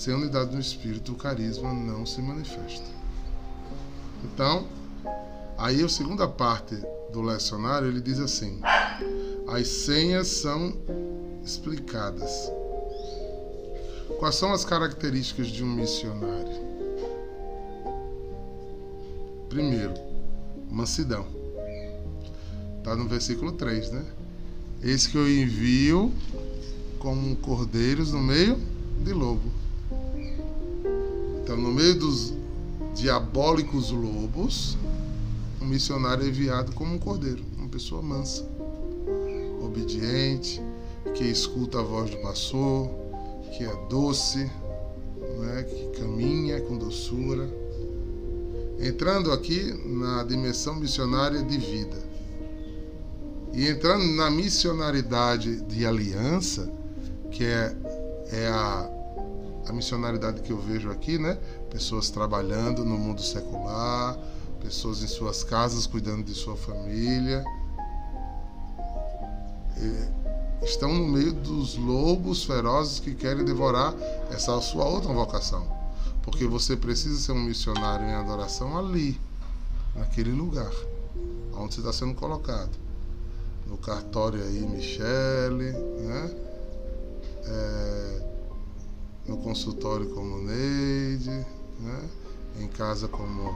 Sem 0.00 0.14
unidade 0.14 0.54
no 0.54 0.58
espírito, 0.58 1.12
o 1.12 1.14
carisma 1.14 1.74
não 1.74 2.06
se 2.06 2.22
manifesta. 2.22 2.86
Então, 4.24 4.66
aí 5.58 5.84
a 5.84 5.90
segunda 5.90 6.26
parte 6.26 6.74
do 7.12 7.20
lecionário 7.20 7.86
ele 7.86 8.00
diz 8.00 8.18
assim: 8.18 8.62
as 9.46 9.68
senhas 9.68 10.26
são 10.28 10.72
explicadas. 11.44 12.50
Quais 14.18 14.36
são 14.36 14.54
as 14.54 14.64
características 14.64 15.48
de 15.48 15.62
um 15.62 15.66
missionário? 15.66 16.64
Primeiro, 19.50 19.92
mansidão. 20.70 21.26
Está 22.78 22.96
no 22.96 23.06
versículo 23.06 23.52
3, 23.52 23.90
né? 23.90 24.06
Eis 24.82 25.06
que 25.06 25.18
eu 25.18 25.30
envio 25.30 26.10
como 26.98 27.36
cordeiros 27.36 28.14
no 28.14 28.20
meio 28.20 28.58
de 29.04 29.12
lobo. 29.12 29.59
Então, 31.50 31.60
no 31.60 31.72
meio 31.72 31.98
dos 31.98 32.32
diabólicos 32.94 33.90
lobos, 33.90 34.78
um 35.60 35.64
missionário 35.64 36.24
é 36.24 36.28
enviado 36.28 36.70
como 36.76 36.94
um 36.94 36.98
cordeiro, 36.98 37.44
uma 37.58 37.66
pessoa 37.66 38.00
mansa, 38.00 38.48
obediente, 39.60 40.62
que 41.12 41.24
escuta 41.24 41.80
a 41.80 41.82
voz 41.82 42.08
do 42.08 42.18
pastor, 42.18 42.88
que 43.50 43.64
é 43.64 43.86
doce, 43.88 44.48
né, 45.40 45.64
que 45.64 46.00
caminha 46.00 46.60
com 46.60 46.78
doçura. 46.78 47.50
Entrando 48.78 49.32
aqui 49.32 49.74
na 49.84 50.22
dimensão 50.22 50.76
missionária 50.76 51.42
de 51.42 51.58
vida. 51.58 51.98
E 53.52 53.66
entrando 53.66 54.04
na 54.04 54.30
missionaridade 54.30 55.62
de 55.62 55.84
aliança, 55.84 56.72
que 57.32 57.42
é, 57.42 57.76
é 58.30 58.46
a, 58.46 58.99
a 59.70 59.72
missionaridade 59.72 60.42
que 60.42 60.50
eu 60.52 60.58
vejo 60.58 60.90
aqui, 60.90 61.18
né? 61.18 61.38
Pessoas 61.70 62.10
trabalhando 62.10 62.84
no 62.84 62.98
mundo 62.98 63.22
secular, 63.22 64.18
pessoas 64.60 65.02
em 65.02 65.06
suas 65.06 65.42
casas 65.42 65.86
cuidando 65.86 66.24
de 66.24 66.34
sua 66.34 66.56
família. 66.56 67.44
E 69.78 70.64
estão 70.64 70.92
no 70.92 71.08
meio 71.08 71.32
dos 71.32 71.76
lobos 71.76 72.44
ferozes 72.44 73.00
que 73.00 73.14
querem 73.14 73.44
devorar 73.44 73.94
essa 74.30 74.60
sua 74.60 74.84
outra 74.84 75.12
vocação 75.12 75.80
porque 76.22 76.46
você 76.46 76.76
precisa 76.76 77.18
ser 77.18 77.32
um 77.32 77.42
missionário 77.42 78.06
em 78.06 78.14
adoração 78.14 78.78
ali, 78.78 79.18
naquele 79.94 80.32
lugar, 80.32 80.70
onde 81.54 81.74
você 81.74 81.80
está 81.80 81.92
sendo 81.92 82.14
colocado. 82.14 82.70
No 83.66 83.78
cartório 83.78 84.42
aí, 84.42 84.60
Michele, 84.60 85.72
né? 85.72 86.36
É, 87.44 88.29
no 89.30 89.36
consultório 89.36 90.10
como 90.10 90.38
Neide, 90.38 91.30
né? 91.78 92.08
em 92.58 92.66
casa 92.66 93.06
como 93.06 93.54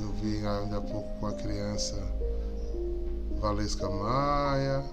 eu 0.00 0.12
vi 0.22 0.36
ainda 0.46 0.78
há 0.78 0.80
pouco 0.80 1.18
com 1.18 1.26
a 1.26 1.32
criança 1.32 2.00
Valesca 3.40 3.90
Maia, 3.90 4.84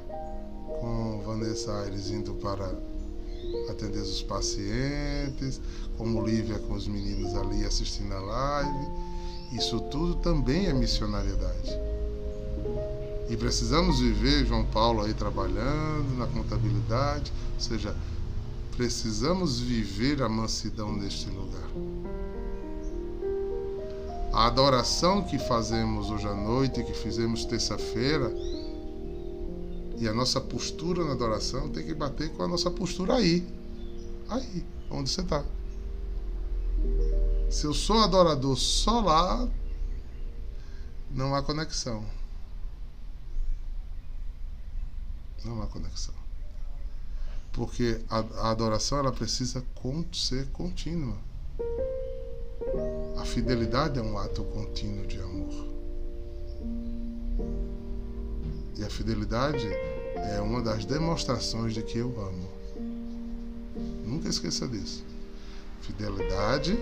com 0.81 1.21
Vanessa 1.23 1.71
Aires 1.81 2.09
indo 2.09 2.33
para 2.33 2.75
atender 3.69 3.99
os 3.99 4.23
pacientes, 4.23 5.61
como 5.99 6.25
Lívia 6.25 6.57
com 6.57 6.73
os 6.73 6.87
meninos 6.87 7.35
ali 7.35 7.63
assistindo 7.63 8.11
a 8.11 8.19
live. 8.19 8.87
Isso 9.51 9.79
tudo 9.81 10.15
também 10.15 10.65
é 10.65 10.73
missionariedade. 10.73 11.79
E 13.29 13.37
precisamos 13.37 13.99
viver 13.99 14.47
João 14.47 14.65
Paulo 14.65 15.03
aí 15.03 15.13
trabalhando 15.13 16.17
na 16.17 16.25
contabilidade, 16.25 17.31
ou 17.53 17.59
seja, 17.59 17.95
precisamos 18.75 19.59
viver 19.59 20.21
a 20.21 20.29
mansidão 20.29 20.91
neste 20.91 21.29
lugar. 21.29 21.69
A 24.33 24.47
adoração 24.47 25.23
que 25.23 25.37
fazemos 25.37 26.09
hoje 26.09 26.27
à 26.27 26.33
noite, 26.33 26.83
que 26.83 26.93
fizemos 26.93 27.45
terça-feira, 27.45 28.33
e 29.97 30.07
a 30.07 30.13
nossa 30.13 30.41
postura 30.41 31.05
na 31.05 31.11
adoração 31.11 31.69
tem 31.69 31.85
que 31.85 31.93
bater 31.93 32.31
com 32.33 32.43
a 32.43 32.47
nossa 32.47 32.71
postura 32.71 33.15
aí. 33.15 33.47
Aí, 34.27 34.65
onde 34.89 35.09
você 35.09 35.21
está. 35.21 35.45
Se 37.49 37.65
eu 37.65 37.73
sou 37.73 37.99
adorador 37.99 38.57
só 38.57 39.01
lá, 39.01 39.47
não 41.11 41.35
há 41.35 41.43
conexão. 41.43 42.03
Não 45.45 45.61
há 45.61 45.67
conexão. 45.67 46.22
Porque 47.53 48.01
a, 48.09 48.19
a 48.19 48.51
adoração 48.51 48.97
ela 48.97 49.11
precisa 49.11 49.63
ser 50.11 50.47
contínua. 50.47 51.17
A 53.17 53.25
fidelidade 53.25 53.99
é 53.99 54.01
um 54.01 54.17
ato 54.17 54.43
contínuo 54.43 55.05
de 55.05 55.19
amor. 55.19 55.73
E 58.75 58.83
a 58.83 58.89
fidelidade 58.89 59.67
é 60.15 60.41
uma 60.41 60.61
das 60.61 60.83
demonstrações 60.83 61.73
de 61.73 61.83
que 61.83 61.99
eu 61.99 62.09
amo. 62.19 62.49
Nunca 64.05 64.27
esqueça 64.27 64.67
disso. 64.67 65.05
Fidelidade 65.81 66.77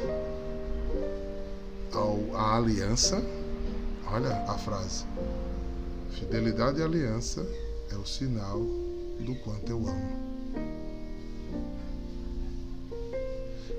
ao, 1.94 2.36
à 2.36 2.56
aliança. 2.56 3.22
Olha 4.08 4.36
a 4.48 4.58
frase. 4.58 5.06
Fidelidade 6.12 6.80
e 6.80 6.84
aliança 6.84 7.46
é 7.92 7.96
o 7.96 8.06
sinal 8.06 8.60
do 9.20 9.36
quanto 9.44 9.70
eu 9.70 9.88
amo. 9.88 10.31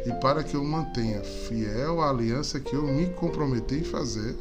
E 0.05 0.13
para 0.21 0.43
que 0.43 0.55
eu 0.55 0.65
mantenha 0.65 1.23
fiel 1.23 2.01
à 2.01 2.11
aliança 2.11 2.59
que 2.59 2.75
eu 2.75 2.83
me 2.83 3.07
comprometi 3.11 3.77
em 3.77 3.85
fazer, 3.85 4.37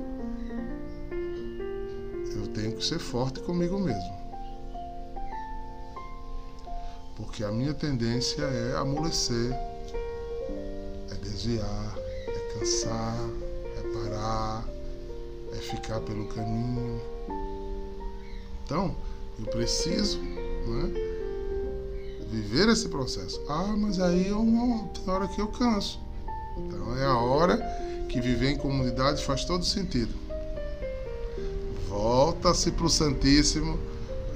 eu 2.36 2.48
tenho 2.54 2.76
que 2.76 2.84
ser 2.84 3.00
forte 3.00 3.40
comigo 3.42 3.80
mesmo. 3.80 4.22
Porque 7.16 7.44
a 7.44 7.52
minha 7.52 7.74
tendência 7.74 8.42
é 8.42 8.76
amolecer, 8.78 9.54
é 11.12 11.16
desviar, 11.22 11.96
é 12.28 12.60
cansar, 12.60 13.18
parar, 13.94 14.66
é 15.54 15.56
ficar 15.58 16.00
pelo 16.02 16.28
caminho. 16.28 17.02
Então, 18.64 18.96
eu 19.40 19.46
preciso 19.48 20.20
né, 20.20 21.11
viver 22.32 22.70
esse 22.70 22.88
processo. 22.88 23.40
Ah, 23.50 23.76
mas 23.78 24.00
aí 24.00 24.28
eu 24.28 24.44
não, 24.44 24.88
tem 24.88 25.14
hora 25.14 25.28
que 25.28 25.42
eu 25.42 25.48
canso. 25.50 26.00
Então 26.58 26.98
é 26.98 27.06
a 27.06 27.18
hora 27.18 27.58
que 28.08 28.22
viver 28.22 28.52
em 28.52 28.58
comunidade 28.58 29.24
faz 29.24 29.44
todo 29.44 29.66
sentido. 29.66 30.14
Volta-se 31.90 32.72
para 32.72 32.86
o 32.86 32.90
Santíssimo, 32.90 33.78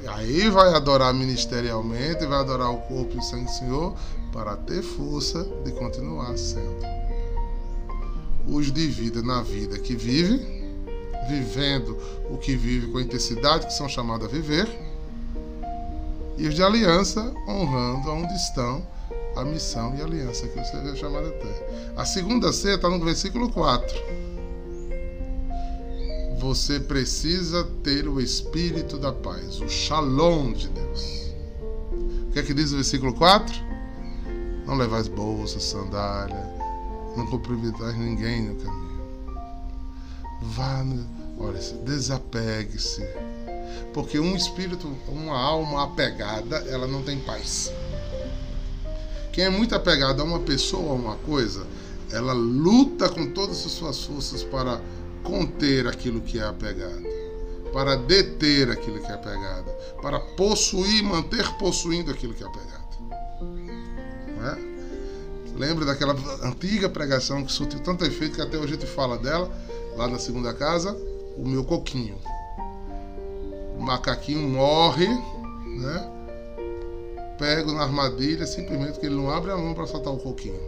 aí 0.08 0.49
vai 0.49 0.73
adorar 0.73 1.13
ministerialmente, 1.13 2.25
vai 2.25 2.39
adorar 2.39 2.71
o 2.71 2.79
corpo 2.79 3.15
e 3.15 3.19
o 3.19 3.23
sangue 3.23 3.45
do 3.45 3.51
Senhor 3.51 3.95
para 4.34 4.58
ter 4.58 4.81
força 4.81 5.47
de 5.63 5.71
continuar 5.71 6.38
sendo 6.38 6.86
os 8.47 8.71
de 8.71 8.88
vida 8.88 9.21
na 9.21 9.41
vida 9.41 9.79
que 9.79 9.95
vive, 9.95 10.38
vivendo 11.27 11.97
o 12.29 12.38
que 12.38 12.55
vive 12.55 12.91
com 12.91 12.97
a 12.99 13.01
intensidade 13.01 13.65
que 13.65 13.73
são 13.73 13.89
chamados 13.89 14.27
a 14.27 14.29
viver, 14.29 14.67
e 16.38 16.48
os 16.48 16.56
de 16.56 16.63
aliança 16.63 17.34
honrando 17.48 18.10
onde 18.10 18.34
estão 18.34 18.86
a 19.36 19.43
missão 19.43 19.95
e 19.95 20.02
a 20.02 20.06
aliança 20.06 20.48
que 20.48 20.60
você 20.60 20.78
é 20.78 20.95
chamado 20.95 21.28
a 21.28 21.32
ter. 21.32 21.93
A 21.95 22.06
segunda 22.06 22.52
ceia 22.54 22.76
está 22.76 22.89
no 22.89 23.04
versículo 23.04 23.50
4. 23.50 23.95
Você 26.39 26.80
precisa 26.80 27.63
ter 27.84 28.08
o 28.08 28.19
espírito 28.19 28.98
da 28.98 29.12
paz, 29.12 29.60
o 29.60 29.69
shalom 29.69 30.54
de 30.54 30.69
Deus. 30.69 31.34
O 32.28 32.32
que 32.32 32.39
é 32.39 32.43
que 32.43 32.54
diz 32.54 32.71
o 32.71 32.76
versículo 32.76 33.13
4? 33.13 33.54
Não 34.65 34.76
levais 34.76 35.08
bolsa, 35.08 35.60
sandália. 35.60 36.54
Não 37.15 37.26
cumprimentais 37.28 37.98
ninguém 37.98 38.50
no 38.50 38.56
caminho. 38.56 38.86
Vá, 40.41 40.86
olha, 41.39 41.60
desapegue-se. 41.84 43.02
Porque 43.93 44.19
um 44.19 44.35
espírito, 44.35 44.88
uma 45.07 45.38
alma 45.38 45.83
apegada, 45.83 46.57
ela 46.69 46.88
não 46.88 47.01
tem 47.01 47.19
paz. 47.19 47.71
Quem 49.31 49.43
é 49.43 49.49
muito 49.49 49.75
apegado 49.75 50.21
a 50.21 50.25
uma 50.25 50.39
pessoa 50.39 50.91
a 50.91 50.93
uma 50.93 51.15
coisa, 51.17 51.67
ela 52.11 52.33
luta 52.33 53.09
com 53.09 53.31
todas 53.31 53.65
as 53.65 53.71
suas 53.73 54.03
forças 54.03 54.43
para 54.43 54.81
conter 55.23 55.88
aquilo 55.88 56.21
que 56.21 56.39
é 56.39 56.43
apegado, 56.43 57.03
para 57.73 57.95
deter 57.95 58.69
aquilo 58.69 59.01
que 59.01 59.11
é 59.11 59.13
apegado, 59.13 59.69
para 60.01 60.19
possuir, 60.19 61.03
manter 61.03 61.45
possuindo 61.57 62.11
aquilo 62.11 62.33
que 62.33 62.43
é 62.43 62.47
apegado. 62.47 62.85
Não 64.38 64.47
é? 64.47 64.75
Lembra 65.57 65.85
daquela 65.85 66.15
antiga 66.43 66.89
pregação 66.89 67.43
que 67.43 67.51
surtiu 67.51 67.79
tanto 67.79 68.05
efeito 68.05 68.35
que 68.35 68.41
até 68.41 68.57
hoje 68.57 68.73
a 68.73 68.77
gente 68.77 68.85
fala 68.85 69.17
dela, 69.17 69.51
lá 69.95 70.07
na 70.07 70.19
segunda 70.19 70.53
casa, 70.53 70.95
o 71.38 71.45
meu 71.45 71.63
coquinho. 71.63 72.17
O 73.77 73.81
macaquinho 73.81 74.47
morre, 74.47 75.07
né? 75.07 76.11
Pego 77.38 77.73
na 77.73 77.83
armadilha 77.83 78.45
simplesmente 78.45 78.93
porque 78.93 79.07
ele 79.07 79.15
não 79.15 79.29
abre 79.29 79.51
a 79.51 79.57
mão 79.57 79.73
para 79.73 79.85
soltar 79.85 80.13
o 80.13 80.17
coquinho. 80.17 80.59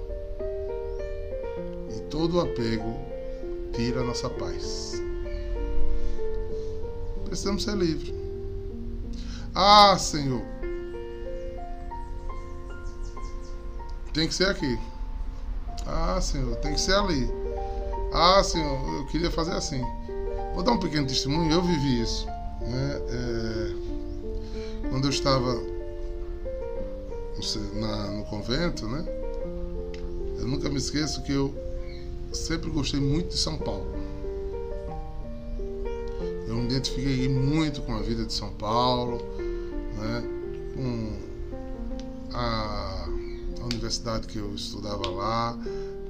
E 1.96 2.02
todo 2.10 2.42
apego 2.42 2.94
tira 3.74 4.02
a 4.02 4.04
nossa 4.04 4.30
paz. 4.30 5.02
Precisamos 7.26 7.64
ser 7.64 7.76
livres. 7.76 8.14
Ah, 9.56 9.98
Senhor, 9.98 10.42
tem 14.14 14.28
que 14.28 14.34
ser 14.34 14.50
aqui. 14.50 14.80
Ah, 15.86 16.20
Senhor, 16.20 16.56
tem 16.58 16.74
que 16.74 16.82
ser 16.82 16.96
ali. 16.96 17.30
Ah, 18.14 18.44
Senhor, 18.44 18.96
eu 18.96 19.06
queria 19.08 19.32
fazer 19.32 19.54
assim. 19.54 19.82
Vou 20.54 20.64
dar 20.64 20.72
um 20.72 20.80
pequeno 20.80 21.08
testemunho, 21.08 21.52
eu 21.52 21.62
vivi 21.62 22.02
isso. 22.02 22.28
Né? 22.68 23.02
É, 23.10 24.90
quando 24.90 25.06
eu 25.06 25.10
estava 25.10 25.56
na, 27.74 28.12
no 28.12 28.26
convento, 28.26 28.88
né? 28.88 29.06
Eu 30.40 30.48
nunca 30.48 30.70
me 30.70 30.78
esqueço 30.78 31.24
que 31.24 31.32
eu 31.32 31.54
sempre 32.32 32.70
gostei 32.70 33.00
muito 33.00 33.30
de 33.30 33.38
São 33.38 33.58
Paulo. 33.58 33.88
Eu 36.48 36.56
me 36.56 36.66
identifiquei 36.66 37.28
muito 37.30 37.82
com 37.82 37.96
a 37.96 38.02
vida 38.02 38.26
de 38.26 38.34
São 38.34 38.52
Paulo, 38.54 39.18
né? 39.98 40.24
com 40.76 41.28
a 42.34 43.08
universidade 43.64 44.28
que 44.28 44.38
eu 44.38 44.54
estudava 44.54 45.10
lá, 45.10 45.58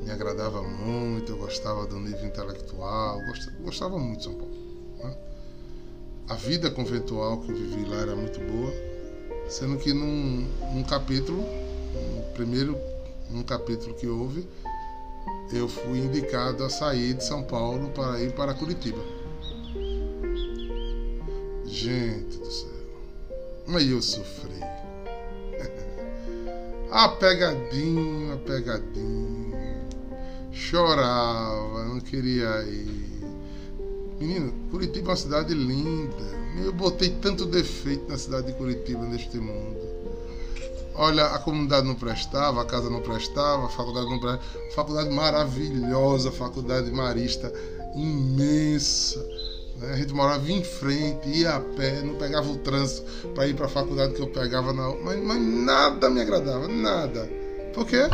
me 0.01 0.11
agradava 0.11 0.61
muito, 0.61 1.31
eu 1.31 1.37
gostava 1.37 1.85
do 1.85 1.99
nível 1.99 2.25
intelectual, 2.25 3.19
gostava 3.61 3.97
muito 3.97 4.19
de 4.19 4.23
São 4.25 4.33
Paulo. 4.33 4.46
A 6.29 6.33
vida 6.33 6.69
conventual 6.69 7.39
que 7.39 7.51
eu 7.51 7.55
vivi 7.55 7.85
lá 7.85 8.01
era 8.01 8.15
muito 8.15 8.39
boa, 8.41 8.73
sendo 9.47 9.77
que 9.77 9.93
num, 9.93 10.45
num 10.73 10.83
capítulo, 10.83 11.37
no 11.39 12.33
primeiro 12.33 12.77
um 13.31 13.43
capítulo 13.43 13.93
que 13.93 14.07
houve, 14.07 14.45
eu 15.53 15.69
fui 15.69 15.99
indicado 15.99 16.65
a 16.65 16.69
sair 16.69 17.13
de 17.13 17.23
São 17.23 17.43
Paulo 17.43 17.89
para 17.91 18.21
ir 18.21 18.33
para 18.33 18.53
Curitiba. 18.53 19.01
Gente 21.65 22.37
do 22.37 22.51
céu, 22.51 22.69
mas 23.65 23.89
eu 23.89 24.01
sofri. 24.01 24.59
apegadinho, 26.91 28.33
apegadinho. 28.33 29.47
Chorava, 30.51 31.85
não 31.85 32.01
queria 32.01 32.63
ir. 32.63 33.21
Menino, 34.19 34.56
Curitiba 34.69 35.07
é 35.07 35.11
uma 35.11 35.15
cidade 35.15 35.53
linda. 35.53 36.37
Eu 36.63 36.73
botei 36.73 37.09
tanto 37.21 37.45
defeito 37.45 38.09
na 38.09 38.17
cidade 38.17 38.47
de 38.47 38.53
Curitiba, 38.53 39.05
neste 39.05 39.37
mundo. 39.37 39.77
Olha, 40.95 41.27
a 41.27 41.39
comunidade 41.39 41.85
não 41.85 41.95
prestava, 41.95 42.61
a 42.61 42.65
casa 42.65 42.89
não 42.89 43.01
prestava, 43.01 43.65
a 43.65 43.69
faculdade 43.69 44.09
não 44.09 44.19
prestava. 44.19 44.43
Faculdade 44.75 45.09
maravilhosa, 45.11 46.31
faculdade 46.31 46.91
marista 46.91 47.53
imensa. 47.95 49.23
Né? 49.77 49.93
A 49.93 49.95
gente 49.95 50.13
morava 50.13 50.51
em 50.51 50.63
frente, 50.63 51.29
ia 51.29 51.55
a 51.55 51.59
pé, 51.59 52.01
não 52.01 52.15
pegava 52.15 52.49
o 52.49 52.57
trânsito 52.57 53.05
para 53.35 53.47
ir 53.47 53.55
para 53.55 53.67
a 53.67 53.69
faculdade 53.69 54.13
que 54.13 54.21
eu 54.21 54.27
pegava 54.27 54.73
na 54.73 54.89
mas, 55.03 55.23
mas 55.23 55.39
nada 55.39 56.09
me 56.09 56.19
agradava, 56.19 56.67
nada. 56.67 57.29
Por 57.73 57.85
quê? 57.85 58.09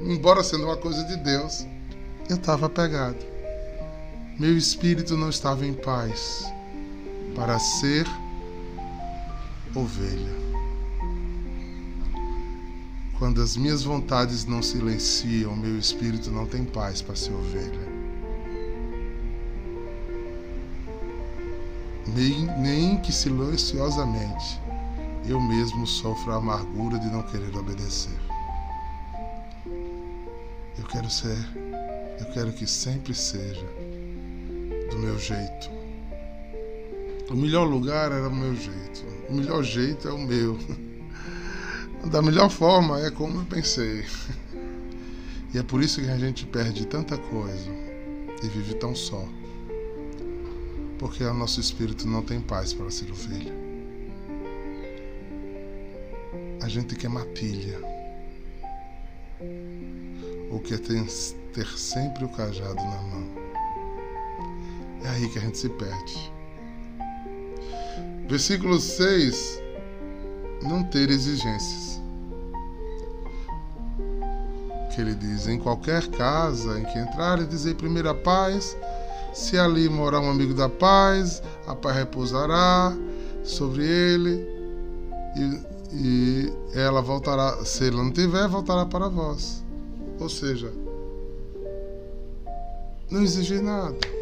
Embora 0.00 0.42
sendo 0.42 0.64
uma 0.64 0.76
coisa 0.76 1.02
de 1.04 1.16
Deus, 1.16 1.64
eu 2.28 2.36
estava 2.36 2.66
apegado. 2.66 3.31
Meu 4.38 4.56
espírito 4.56 5.16
não 5.16 5.30
estava 5.30 5.66
em 5.66 5.74
paz 5.74 6.44
para 7.34 7.58
ser 7.58 8.06
ovelha. 9.74 10.42
Quando 13.18 13.40
as 13.40 13.56
minhas 13.56 13.82
vontades 13.84 14.44
não 14.44 14.62
silenciam, 14.62 15.54
meu 15.56 15.78
espírito 15.78 16.30
não 16.30 16.46
tem 16.46 16.64
paz 16.64 17.00
para 17.00 17.14
ser 17.14 17.32
ovelha. 17.32 17.92
nem, 22.14 22.46
nem 22.58 22.96
que 22.98 23.12
silenciosamente 23.12 24.60
eu 25.26 25.40
mesmo 25.40 25.86
sofro 25.86 26.32
a 26.32 26.36
amargura 26.36 26.98
de 26.98 27.06
não 27.06 27.22
querer 27.22 27.56
obedecer. 27.56 28.18
Eu 30.78 30.84
quero 30.88 31.08
ser, 31.10 31.38
eu 32.20 32.26
quero 32.32 32.52
que 32.52 32.66
sempre 32.66 33.14
seja 33.14 33.66
meu 35.02 35.18
jeito. 35.18 35.70
O 37.30 37.36
melhor 37.36 37.64
lugar 37.64 38.12
era 38.12 38.28
o 38.28 38.34
meu 38.34 38.54
jeito. 38.54 39.04
O 39.28 39.34
melhor 39.34 39.62
jeito 39.62 40.08
é 40.08 40.12
o 40.12 40.18
meu. 40.18 40.58
Da 42.10 42.20
melhor 42.20 42.50
forma 42.50 43.00
é 43.00 43.12
como 43.12 43.40
eu 43.40 43.44
pensei. 43.44 44.04
E 45.54 45.58
é 45.58 45.62
por 45.62 45.80
isso 45.80 46.00
que 46.00 46.08
a 46.08 46.18
gente 46.18 46.44
perde 46.46 46.84
tanta 46.84 47.16
coisa 47.16 47.70
e 48.42 48.48
vive 48.48 48.74
tão 48.74 48.92
só 48.92 49.24
porque 51.02 51.24
o 51.24 51.34
nosso 51.34 51.58
espírito 51.58 52.06
não 52.06 52.22
tem 52.22 52.40
paz 52.40 52.72
para 52.72 52.88
ser 52.88 53.10
ovelha. 53.10 53.52
A 56.62 56.68
gente 56.68 56.94
quer 56.94 57.10
matilha, 57.10 57.76
ou 60.48 60.60
quer 60.60 60.78
ter, 60.78 61.04
ter 61.52 61.66
sempre 61.76 62.24
o 62.24 62.28
cajado 62.28 62.76
na 62.76 63.02
mão. 63.02 63.31
Aí 65.12 65.28
que 65.28 65.38
a 65.38 65.42
gente 65.42 65.58
se 65.58 65.68
perde. 65.68 66.32
Versículo 68.26 68.80
6: 68.80 69.62
Não 70.62 70.82
ter 70.84 71.10
exigências. 71.10 72.00
Que 74.94 75.02
ele 75.02 75.14
diz: 75.14 75.46
Em 75.48 75.58
qualquer 75.58 76.08
casa 76.08 76.80
em 76.80 76.84
que 76.84 76.98
entrar, 76.98 77.44
dizei 77.46 77.74
primeiro 77.74 78.08
a 78.08 78.14
paz 78.14 78.74
se 79.34 79.58
ali 79.58 79.88
morar 79.88 80.20
um 80.20 80.30
amigo 80.30 80.54
da 80.54 80.68
paz, 80.68 81.42
a 81.66 81.74
paz 81.74 81.96
repousará 81.96 82.94
sobre 83.42 83.84
ele 83.84 84.46
e, 85.36 85.60
e 85.94 86.52
ela 86.74 87.00
voltará, 87.00 87.64
se 87.64 87.84
ele 87.84 87.96
não 87.96 88.10
tiver, 88.10 88.48
voltará 88.48 88.86
para 88.86 89.08
vós. 89.08 89.62
Ou 90.18 90.28
seja, 90.28 90.72
não 93.10 93.22
exigir 93.22 93.62
nada. 93.62 94.21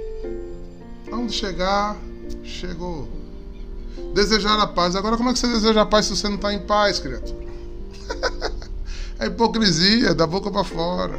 Aonde 1.10 1.32
chegar, 1.32 1.96
chegou. 2.42 3.08
Desejar 4.14 4.58
a 4.60 4.66
paz. 4.66 4.96
Agora, 4.96 5.16
como 5.16 5.30
é 5.30 5.32
que 5.32 5.38
você 5.38 5.48
deseja 5.48 5.82
a 5.82 5.86
paz 5.86 6.06
se 6.06 6.16
você 6.16 6.28
não 6.28 6.36
está 6.36 6.52
em 6.52 6.60
paz, 6.60 6.98
criatura? 6.98 7.46
é 9.18 9.26
hipocrisia, 9.26 10.14
da 10.14 10.26
boca 10.26 10.50
para 10.50 10.64
fora. 10.64 11.18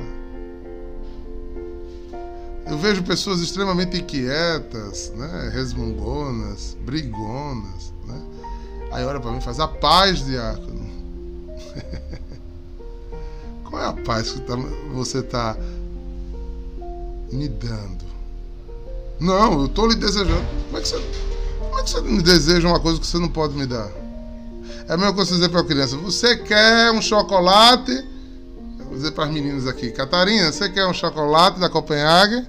Eu 2.65 2.77
vejo 2.77 3.03
pessoas 3.03 3.41
extremamente 3.41 3.97
inquietas, 3.97 5.11
né? 5.15 5.49
resmungonas, 5.53 6.77
brigonas. 6.85 7.93
Né? 8.07 8.21
Aí 8.91 9.03
olha 9.03 9.19
para 9.19 9.31
mim 9.31 9.39
e 9.39 9.41
faz 9.41 9.59
a 9.59 9.67
paz, 9.67 10.25
diácono. 10.25 10.89
Qual 13.69 13.81
é 13.81 13.85
a 13.85 13.93
paz 13.93 14.31
que 14.31 14.41
tá, 14.41 14.55
você 14.93 15.19
está 15.19 15.57
me 17.31 17.47
dando? 17.47 18.10
Não, 19.21 19.61
eu 19.61 19.65
estou 19.67 19.87
lhe 19.87 19.95
desejando. 19.95 20.45
Como 20.65 20.77
é, 20.77 20.81
que 20.81 20.87
você, 20.89 21.01
como 21.59 21.79
é 21.79 21.83
que 21.83 21.89
você 21.89 22.01
me 22.01 22.21
deseja 22.21 22.67
uma 22.67 22.79
coisa 22.79 22.99
que 22.99 23.07
você 23.07 23.17
não 23.19 23.29
pode 23.29 23.53
me 23.53 23.65
dar? 23.65 23.89
É 24.89 24.93
a 24.93 24.97
mesma 24.97 25.13
coisa 25.13 25.33
dizer 25.33 25.49
para 25.49 25.61
a 25.61 25.63
criança: 25.63 25.95
você 25.95 26.35
quer 26.35 26.91
um 26.91 27.01
chocolate? 27.01 28.05
Vou 28.79 28.95
dizer 28.95 29.11
para 29.11 29.25
as 29.25 29.31
meninas 29.31 29.67
aqui: 29.67 29.91
Catarina, 29.91 30.51
você 30.51 30.67
quer 30.67 30.85
um 30.85 30.93
chocolate 30.93 31.59
da 31.59 31.69
Copenhague? 31.69 32.45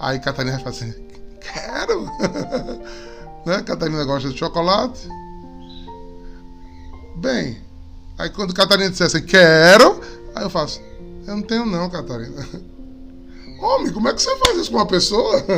Aí 0.00 0.18
Catarina 0.18 0.58
fala 0.58 0.70
assim: 0.70 0.92
quero! 1.40 2.04
né? 3.46 3.62
Catarina 3.62 4.04
gosta 4.04 4.30
de 4.30 4.38
chocolate. 4.38 5.06
Bem, 7.16 7.60
Aí 8.18 8.30
quando 8.30 8.52
Catarina 8.52 8.90
dissesse 8.90 9.18
assim, 9.18 9.26
quero, 9.26 10.00
aí 10.34 10.42
eu 10.42 10.50
faço, 10.50 10.80
eu 11.24 11.36
não 11.36 11.42
tenho 11.42 11.64
não, 11.64 11.88
Catarina. 11.88 12.44
Homem, 13.60 13.92
como 13.92 14.08
é 14.08 14.14
que 14.14 14.22
você 14.22 14.36
faz 14.36 14.56
isso 14.56 14.70
com 14.70 14.76
uma 14.76 14.86
pessoa? 14.86 15.44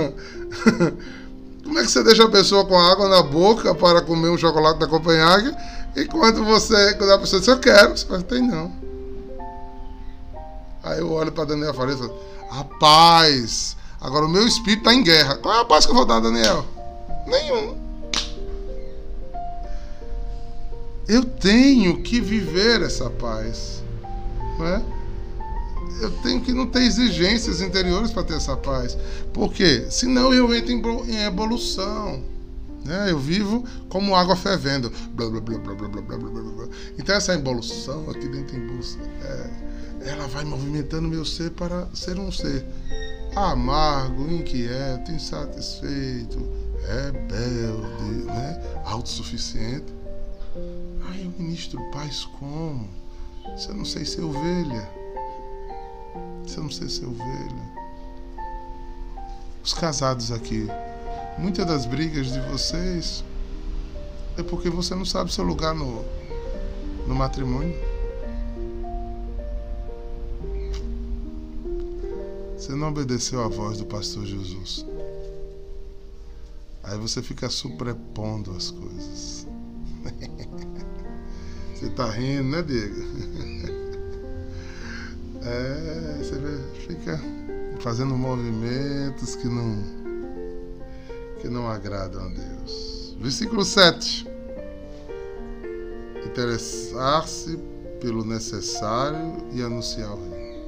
Como 1.71 1.79
é 1.79 1.85
que 1.85 1.91
você 1.93 2.03
deixa 2.03 2.25
a 2.25 2.29
pessoa 2.29 2.65
com 2.65 2.77
água 2.77 3.09
na 3.09 3.23
boca 3.23 3.73
para 3.77 4.01
comer 4.01 4.29
um 4.29 4.37
chocolate 4.37 4.81
da 4.81 4.89
Copenhague? 4.89 5.55
Enquanto 5.97 6.43
você, 6.45 6.95
quando 6.95 7.13
a 7.13 7.19
pessoa 7.19 7.39
diz, 7.39 7.49
eu 7.49 7.61
quero, 7.61 7.97
você 7.97 8.05
fala, 8.07 8.23
tem 8.23 8.43
não. 8.43 8.73
Aí 10.83 10.99
eu 10.99 11.13
olho 11.13 11.31
para 11.31 11.45
Daniel 11.45 11.71
e 11.71 11.77
falo, 11.77 12.21
rapaz, 12.51 13.77
agora 14.01 14.27
o 14.27 14.29
meu 14.29 14.49
espírito 14.49 14.81
está 14.81 14.93
em 14.93 15.05
guerra. 15.05 15.37
Qual 15.37 15.55
é 15.55 15.61
a 15.61 15.65
paz 15.65 15.87
que 15.87 15.93
eu 15.93 15.97
vou 15.97 16.05
dar, 16.05 16.19
Daniel? 16.19 16.65
Nenhum. 17.29 17.77
Eu 21.07 21.25
tenho 21.25 22.03
que 22.03 22.21
viver 22.21 22.83
essa 22.83 23.09
paz. 23.11 23.81
Não 24.59 24.67
é? 24.67 24.83
Eu 26.01 26.11
tenho 26.23 26.41
que 26.41 26.53
não 26.53 26.67
ter 26.67 26.83
exigências 26.83 27.61
interiores 27.61 28.11
para 28.11 28.25
ter 28.25 28.35
essa 28.35 28.57
paz. 28.57 28.97
Por 29.33 29.53
quê? 29.53 29.87
Senão 29.91 30.33
eu 30.33 30.55
entro 30.55 30.73
em 30.73 31.25
evolução. 31.25 32.23
Né? 32.85 33.11
Eu 33.11 33.19
vivo 33.19 33.65
como 33.89 34.15
água 34.15 34.37
fervendo. 34.37 34.91
Blá, 35.13 35.29
blá, 35.29 35.41
blá, 35.41 35.59
blá, 35.59 35.75
blá, 35.75 35.89
blá, 35.89 36.19
blá, 36.19 36.43
blá. 36.43 36.69
Então 36.99 37.15
essa 37.15 37.35
evolução 37.35 38.09
aqui 38.11 38.27
dentro 38.29 38.57
da 38.57 38.65
evolução, 38.65 39.01
é, 39.23 40.11
ela 40.11 40.27
vai 40.29 40.45
movimentando 40.45 41.09
meu 41.09 41.25
ser 41.25 41.51
para 41.51 41.87
ser 41.95 42.19
um 42.19 42.33
ser 42.33 42.65
amargo, 43.37 44.31
inquieto, 44.33 45.11
insatisfeito, 45.13 46.41
rebelde, 46.87 48.25
né? 48.25 48.63
autossuficiente. 48.87 49.93
Aí 51.09 51.25
eu 51.25 51.33
ministro 51.39 51.81
paz 51.91 52.25
como? 52.39 52.89
Se 53.57 53.69
eu 53.69 53.75
não 53.75 53.85
sei 53.85 54.05
ser 54.05 54.23
ovelha. 54.23 55.00
Se 56.47 56.57
eu 56.57 56.65
não 56.65 56.71
sei 56.71 56.89
ser 56.89 57.07
ovelha. 57.07 57.71
Os 59.63 59.75
casados 59.75 60.33
aqui, 60.33 60.67
muitas 61.39 61.67
das 61.67 61.87
brigas 61.87 62.33
de 62.33 62.41
vocês 62.41 63.23
é 64.37 64.43
porque 64.43 64.71
você 64.71 64.95
não 64.95 65.05
sabe 65.05 65.33
seu 65.33 65.45
lugar 65.45 65.75
no, 65.75 66.05
no 67.07 67.15
matrimônio. 67.15 67.77
Você 72.57 72.73
não 72.75 72.89
obedeceu 72.89 73.43
à 73.43 73.49
voz 73.49 73.79
do 73.79 73.87
pastor 73.87 74.25
Jesus. 74.25 74.87
Aí 76.83 76.99
você 76.99 77.23
fica 77.23 77.49
superpondo 77.49 78.51
as 78.57 78.71
coisas. 78.71 79.47
Você 81.75 81.89
tá 81.91 82.11
rindo, 82.11 82.45
né, 82.45 82.63
Diego? 82.63 83.01
É, 85.43 86.19
você 86.19 86.39
fica 86.87 87.19
fazendo 87.81 88.15
movimentos 88.15 89.35
que 89.37 89.49
não 89.49 90.01
que 91.41 91.49
não 91.49 91.67
agradam 91.67 92.23
a 92.23 92.29
Deus. 92.29 93.17
Versículo 93.19 93.65
7. 93.65 94.29
Interessar-se 96.27 97.59
pelo 98.01 98.25
necessário 98.25 99.39
e 99.53 99.63
anunciar 99.63 100.13
o 100.13 100.31
rei. 100.31 100.63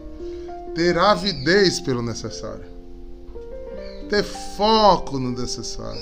Ter 0.74 0.96
avidez 0.96 1.78
pelo 1.80 2.00
necessário. 2.00 2.64
Ter 4.08 4.22
foco 4.56 5.18
no 5.18 5.30
necessário. 5.30 6.00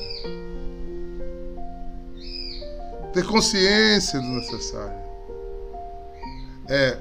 Ter 3.12 3.26
consciência 3.26 4.20
do 4.20 4.28
necessário. 4.28 5.00
É 6.68 6.96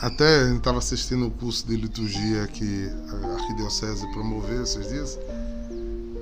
até 0.00 0.50
estava 0.52 0.78
assistindo 0.78 1.26
o 1.26 1.30
curso 1.30 1.66
de 1.66 1.76
liturgia 1.76 2.46
que 2.48 2.90
a 3.08 3.34
Arquidiocese 3.34 4.06
promoveu 4.12 4.62
esses 4.62 4.88
dias. 4.88 5.18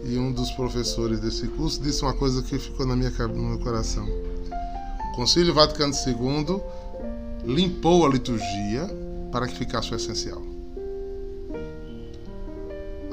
E 0.04 0.18
um 0.18 0.32
dos 0.32 0.50
professores 0.52 1.18
desse 1.20 1.48
curso 1.48 1.82
disse 1.82 2.02
uma 2.02 2.12
coisa 2.12 2.42
que 2.42 2.58
ficou 2.58 2.86
na 2.86 2.94
minha, 2.94 3.10
no 3.10 3.48
meu 3.48 3.58
coração. 3.58 4.06
O 5.12 5.16
Concílio 5.16 5.54
Vaticano 5.54 5.94
II 5.94 6.60
limpou 7.44 8.04
a 8.04 8.08
liturgia 8.08 8.88
para 9.32 9.48
que 9.48 9.56
ficasse 9.56 9.92
o 9.92 9.96
essencial. 9.96 10.42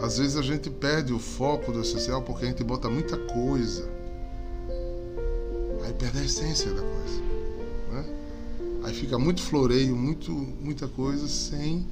Às 0.02 0.18
vezes 0.18 0.36
a 0.36 0.42
gente 0.42 0.70
perde 0.70 1.14
o 1.14 1.20
foco 1.20 1.72
do 1.72 1.82
essencial 1.82 2.22
porque 2.24 2.46
a 2.46 2.48
gente 2.48 2.64
bota 2.64 2.90
muita 2.90 3.18
coisa. 3.18 3.88
Aí 5.86 5.94
perde 5.94 6.20
a 6.20 6.24
essência 6.24 6.72
da 6.72 6.82
coisa. 6.82 7.41
Aí 8.92 8.98
fica 8.98 9.18
muito 9.18 9.42
floreio, 9.42 9.96
muito, 9.96 10.34
muita 10.34 10.86
coisa 10.86 11.26
sem 11.26 11.88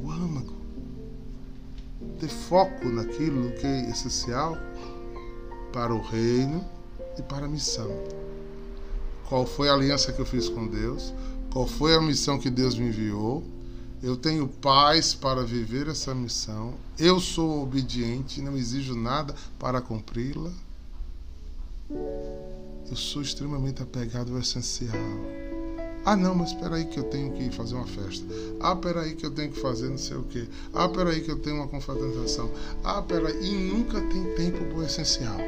o 0.00 0.08
âmago. 0.08 0.54
Ter 2.20 2.28
foco 2.28 2.88
naquilo 2.88 3.50
que 3.50 3.66
é 3.66 3.90
essencial 3.90 4.56
para 5.72 5.92
o 5.92 6.00
reino 6.00 6.64
e 7.18 7.22
para 7.22 7.46
a 7.46 7.48
missão. 7.48 7.90
Qual 9.28 9.44
foi 9.44 9.68
a 9.68 9.74
aliança 9.74 10.12
que 10.12 10.20
eu 10.20 10.24
fiz 10.24 10.48
com 10.48 10.68
Deus? 10.68 11.12
Qual 11.50 11.66
foi 11.66 11.96
a 11.96 12.00
missão 12.00 12.38
que 12.38 12.50
Deus 12.50 12.76
me 12.76 12.86
enviou? 12.86 13.42
Eu 14.00 14.16
tenho 14.16 14.46
paz 14.46 15.14
para 15.14 15.42
viver 15.42 15.88
essa 15.88 16.14
missão. 16.14 16.74
Eu 16.96 17.18
sou 17.18 17.64
obediente, 17.64 18.40
não 18.40 18.56
exijo 18.56 18.94
nada 18.94 19.34
para 19.58 19.80
cumpri-la. 19.80 20.52
Eu 21.90 22.94
sou 22.94 23.22
extremamente 23.22 23.82
apegado 23.82 24.32
ao 24.32 24.38
essencial. 24.38 25.41
Ah, 26.04 26.16
não, 26.16 26.34
mas 26.34 26.48
espera 26.50 26.76
aí 26.76 26.84
que 26.84 26.98
eu 26.98 27.04
tenho 27.04 27.32
que 27.32 27.50
fazer 27.50 27.76
uma 27.76 27.86
festa. 27.86 28.24
Ah, 28.60 28.72
espera 28.72 29.02
aí 29.02 29.14
que 29.14 29.24
eu 29.24 29.30
tenho 29.30 29.52
que 29.52 29.60
fazer 29.60 29.88
não 29.88 29.98
sei 29.98 30.16
o 30.16 30.24
quê. 30.24 30.48
Ah, 30.74 30.86
espera 30.86 31.10
aí 31.10 31.20
que 31.20 31.30
eu 31.30 31.38
tenho 31.38 31.56
uma 31.56 31.68
confraternização. 31.68 32.50
Ah, 32.82 32.98
espera 32.98 33.28
aí. 33.28 33.44
E 33.44 33.72
nunca 33.72 34.00
tem 34.00 34.24
tempo 34.34 34.64
para 34.64 34.78
o 34.78 34.84
essencial. 34.84 35.38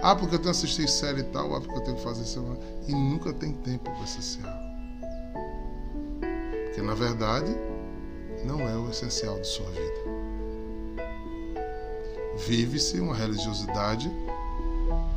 Ah, 0.00 0.14
porque 0.14 0.36
eu 0.36 0.38
tenho 0.38 0.42
que 0.42 0.48
assistir 0.50 0.88
série 0.88 1.20
e 1.20 1.24
tal. 1.24 1.56
Ah, 1.56 1.60
porque 1.60 1.76
eu 1.76 1.82
tenho 1.82 1.96
que 1.96 2.02
fazer 2.04 2.22
isso. 2.22 2.44
E 2.86 2.92
nunca 2.92 3.32
tem 3.32 3.52
tempo 3.52 3.90
para 3.90 4.00
o 4.00 4.04
essencial. 4.04 4.52
Porque, 6.66 6.80
na 6.80 6.94
verdade, 6.94 7.52
não 8.44 8.60
é 8.60 8.76
o 8.76 8.88
essencial 8.90 9.40
de 9.40 9.46
sua 9.48 9.68
vida. 9.70 11.04
Vive-se 12.46 13.00
uma 13.00 13.14
religiosidade 13.14 14.10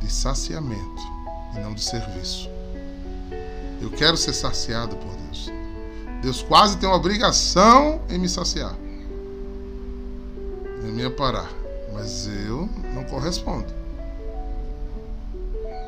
de 0.00 0.12
saciamento 0.12 1.02
e 1.54 1.60
não 1.60 1.74
de 1.74 1.82
serviço. 1.82 2.57
Eu 3.80 3.90
quero 3.90 4.16
ser 4.16 4.32
saciado 4.32 4.96
por 4.96 5.14
Deus. 5.14 5.50
Deus 6.20 6.42
quase 6.42 6.76
tem 6.78 6.88
uma 6.88 6.96
obrigação 6.96 8.00
em 8.08 8.18
me 8.18 8.28
saciar, 8.28 8.76
em 10.84 10.90
me 10.90 11.02
amparar, 11.02 11.50
mas 11.92 12.26
eu 12.26 12.68
não 12.92 13.04
correspondo. 13.04 13.72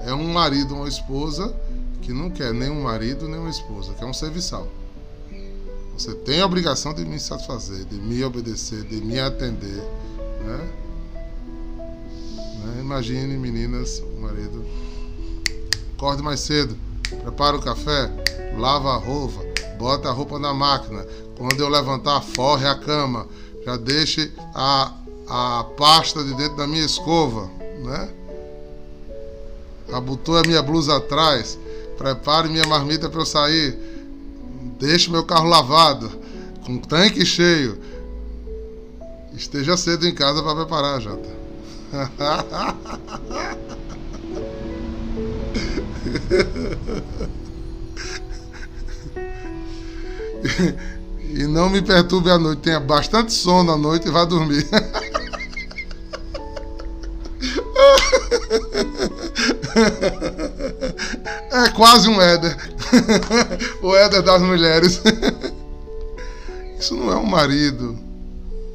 É 0.02 0.14
um 0.14 0.32
marido 0.32 0.74
ou 0.74 0.80
uma 0.82 0.88
esposa 0.88 1.54
que 2.00 2.12
não 2.12 2.30
quer 2.30 2.54
nem 2.54 2.70
um 2.70 2.84
marido 2.84 3.28
nem 3.28 3.40
uma 3.40 3.50
esposa, 3.50 3.92
quer 3.94 4.04
um 4.04 4.14
serviçal. 4.14 4.68
Você 5.98 6.14
tem 6.14 6.40
a 6.40 6.46
obrigação 6.46 6.94
de 6.94 7.04
me 7.04 7.18
satisfazer, 7.18 7.84
de 7.84 7.96
me 7.96 8.22
obedecer, 8.24 8.84
de 8.84 9.00
me 9.02 9.18
atender. 9.18 9.82
Né? 10.44 10.70
né? 12.64 12.80
Imagine, 12.80 13.36
meninas, 13.36 13.98
o 13.98 14.20
marido. 14.20 14.64
Acorde 15.96 16.22
mais 16.22 16.40
cedo 16.40 16.74
prepara 17.16 17.56
o 17.56 17.62
café, 17.62 18.10
lava 18.56 18.90
a 18.90 18.96
roupa, 18.96 19.40
bota 19.78 20.08
a 20.08 20.12
roupa 20.12 20.38
na 20.38 20.54
máquina. 20.54 21.04
Quando 21.36 21.60
eu 21.60 21.68
levantar, 21.68 22.20
forre 22.20 22.66
a 22.66 22.74
cama, 22.74 23.26
já 23.64 23.76
deixe 23.76 24.32
a, 24.54 24.92
a 25.28 25.64
pasta 25.76 26.22
de 26.22 26.34
dentro 26.34 26.56
da 26.56 26.66
minha 26.66 26.84
escova, 26.84 27.50
né? 27.82 28.08
Abotou 29.92 30.38
a 30.38 30.42
minha 30.42 30.62
blusa 30.62 30.96
atrás, 30.96 31.58
prepare 31.96 32.48
minha 32.48 32.66
marmita 32.66 33.08
para 33.08 33.20
eu 33.20 33.26
sair, 33.26 33.76
deixe 34.78 35.10
meu 35.10 35.24
carro 35.24 35.48
lavado, 35.48 36.10
com 36.64 36.78
tanque 36.78 37.24
cheio. 37.24 37.78
Esteja 39.32 39.76
cedo 39.76 40.06
em 40.06 40.14
casa 40.14 40.42
para 40.42 40.54
preparar 40.54 40.96
a 40.96 41.00
janta. 41.00 41.40
e 51.22 51.46
não 51.46 51.68
me 51.68 51.82
perturbe 51.82 52.30
à 52.30 52.38
noite. 52.38 52.62
Tenha 52.62 52.80
bastante 52.80 53.32
sono 53.32 53.72
à 53.72 53.76
noite 53.76 54.08
e 54.08 54.10
vá 54.10 54.24
dormir. 54.24 54.66
É 61.52 61.68
quase 61.70 62.08
um 62.08 62.20
Éder. 62.20 62.56
O 63.82 63.94
Éder 63.94 64.22
das 64.22 64.42
mulheres. 64.42 65.00
Isso 66.78 66.96
não 66.96 67.12
é 67.12 67.16
um 67.16 67.26
marido. 67.26 67.98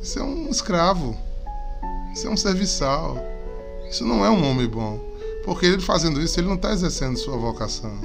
Isso 0.02 0.20
é 0.20 0.24
um 0.24 0.50
escravo. 0.50 1.18
Isso 2.14 2.28
é 2.28 2.30
um 2.30 2.38
serviçal. 2.38 3.18
Isso 3.90 4.06
não 4.06 4.24
é 4.26 4.30
um 4.30 4.50
homem 4.50 4.68
bom. 4.68 5.00
Porque 5.46 5.68
ele 5.68 5.80
fazendo 5.80 6.20
isso, 6.20 6.40
ele 6.40 6.48
não 6.48 6.56
está 6.56 6.72
exercendo 6.72 7.18
sua 7.18 7.38
vocação. 7.38 7.96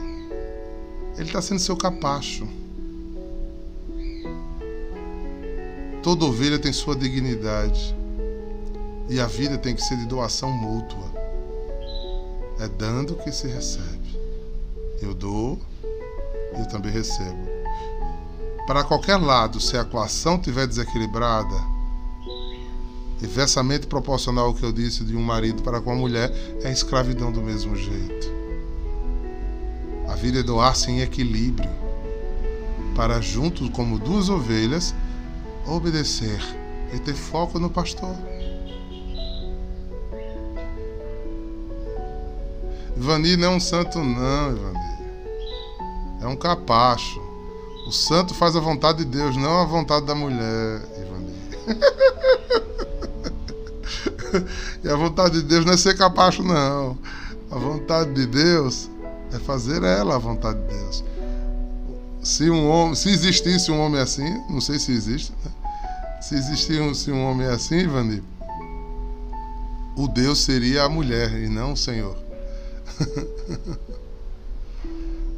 Ele 1.16 1.26
está 1.26 1.40
sendo 1.40 1.58
seu 1.58 1.74
capacho. 1.74 2.46
Toda 6.02 6.26
ovelha 6.26 6.58
tem 6.58 6.72
sua 6.72 6.94
dignidade. 6.94 7.96
E 9.08 9.18
a 9.18 9.26
vida 9.26 9.56
tem 9.56 9.74
que 9.74 9.82
ser 9.82 9.96
de 9.96 10.06
doação 10.06 10.52
mútua. 10.52 11.10
É 12.60 12.68
dando 12.68 13.16
que 13.16 13.32
se 13.32 13.48
recebe. 13.48 14.20
Eu 15.00 15.14
dou, 15.14 15.58
eu 16.58 16.66
também 16.68 16.92
recebo. 16.92 17.48
Para 18.66 18.84
qualquer 18.84 19.16
lado, 19.16 19.58
se 19.58 19.78
a 19.78 19.80
equação 19.80 20.36
estiver 20.36 20.66
desequilibrada, 20.66 21.56
inversamente 23.22 23.86
proporcional 23.86 24.46
ao 24.46 24.54
que 24.54 24.64
eu 24.64 24.72
disse 24.72 25.04
de 25.04 25.16
um 25.16 25.22
marido 25.22 25.62
para 25.62 25.80
com 25.80 25.92
a 25.92 25.94
mulher, 25.94 26.32
é 26.62 26.70
escravidão 26.70 27.30
do 27.30 27.42
mesmo 27.42 27.76
jeito. 27.76 28.30
A 30.08 30.14
vida 30.14 30.40
é 30.40 30.42
doar-se 30.42 30.90
em 30.90 31.00
equilíbrio, 31.00 31.70
para 32.96 33.20
juntos 33.20 33.68
como 33.70 33.98
duas 33.98 34.28
ovelhas 34.28 34.94
obedecer 35.66 36.40
e 36.92 36.98
ter 36.98 37.14
foco 37.14 37.58
no 37.58 37.70
pastor. 37.70 38.14
Ivani 42.96 43.36
não 43.36 43.52
é 43.52 43.56
um 43.56 43.60
santo, 43.60 43.98
não, 43.98 44.50
Ivani. 44.50 44.78
É 46.20 46.26
um 46.26 46.36
capacho. 46.36 47.20
O 47.86 47.92
santo 47.92 48.34
faz 48.34 48.54
a 48.54 48.60
vontade 48.60 48.98
de 48.98 49.04
Deus, 49.06 49.36
não 49.36 49.60
a 49.60 49.64
vontade 49.64 50.04
da 50.04 50.14
mulher, 50.14 50.82
Ivani. 50.98 51.34
e 54.84 54.88
a 54.88 54.96
vontade 54.96 55.40
de 55.40 55.42
Deus 55.42 55.64
não 55.64 55.72
é 55.72 55.76
ser 55.76 55.96
capacho, 55.96 56.42
não. 56.42 56.96
A 57.50 57.58
vontade 57.58 58.12
de 58.12 58.26
Deus 58.26 58.88
é 59.32 59.38
fazer 59.38 59.82
ela 59.82 60.16
a 60.16 60.18
vontade 60.18 60.60
de 60.60 60.74
Deus. 60.74 61.04
Se 62.22 62.50
um 62.50 62.68
homem, 62.68 62.94
se 62.94 63.08
existisse 63.08 63.70
um 63.70 63.80
homem 63.80 64.00
assim, 64.00 64.28
não 64.48 64.60
sei 64.60 64.78
se 64.78 64.92
existe, 64.92 65.32
né? 65.44 65.50
Se 66.20 66.34
existisse 66.34 67.10
um 67.10 67.24
homem 67.24 67.46
assim, 67.46 67.78
Ivani, 67.78 68.22
o 69.96 70.06
Deus 70.06 70.44
seria 70.44 70.84
a 70.84 70.88
mulher 70.88 71.32
e 71.42 71.48
não 71.48 71.72
o 71.72 71.76
Senhor. 71.76 72.16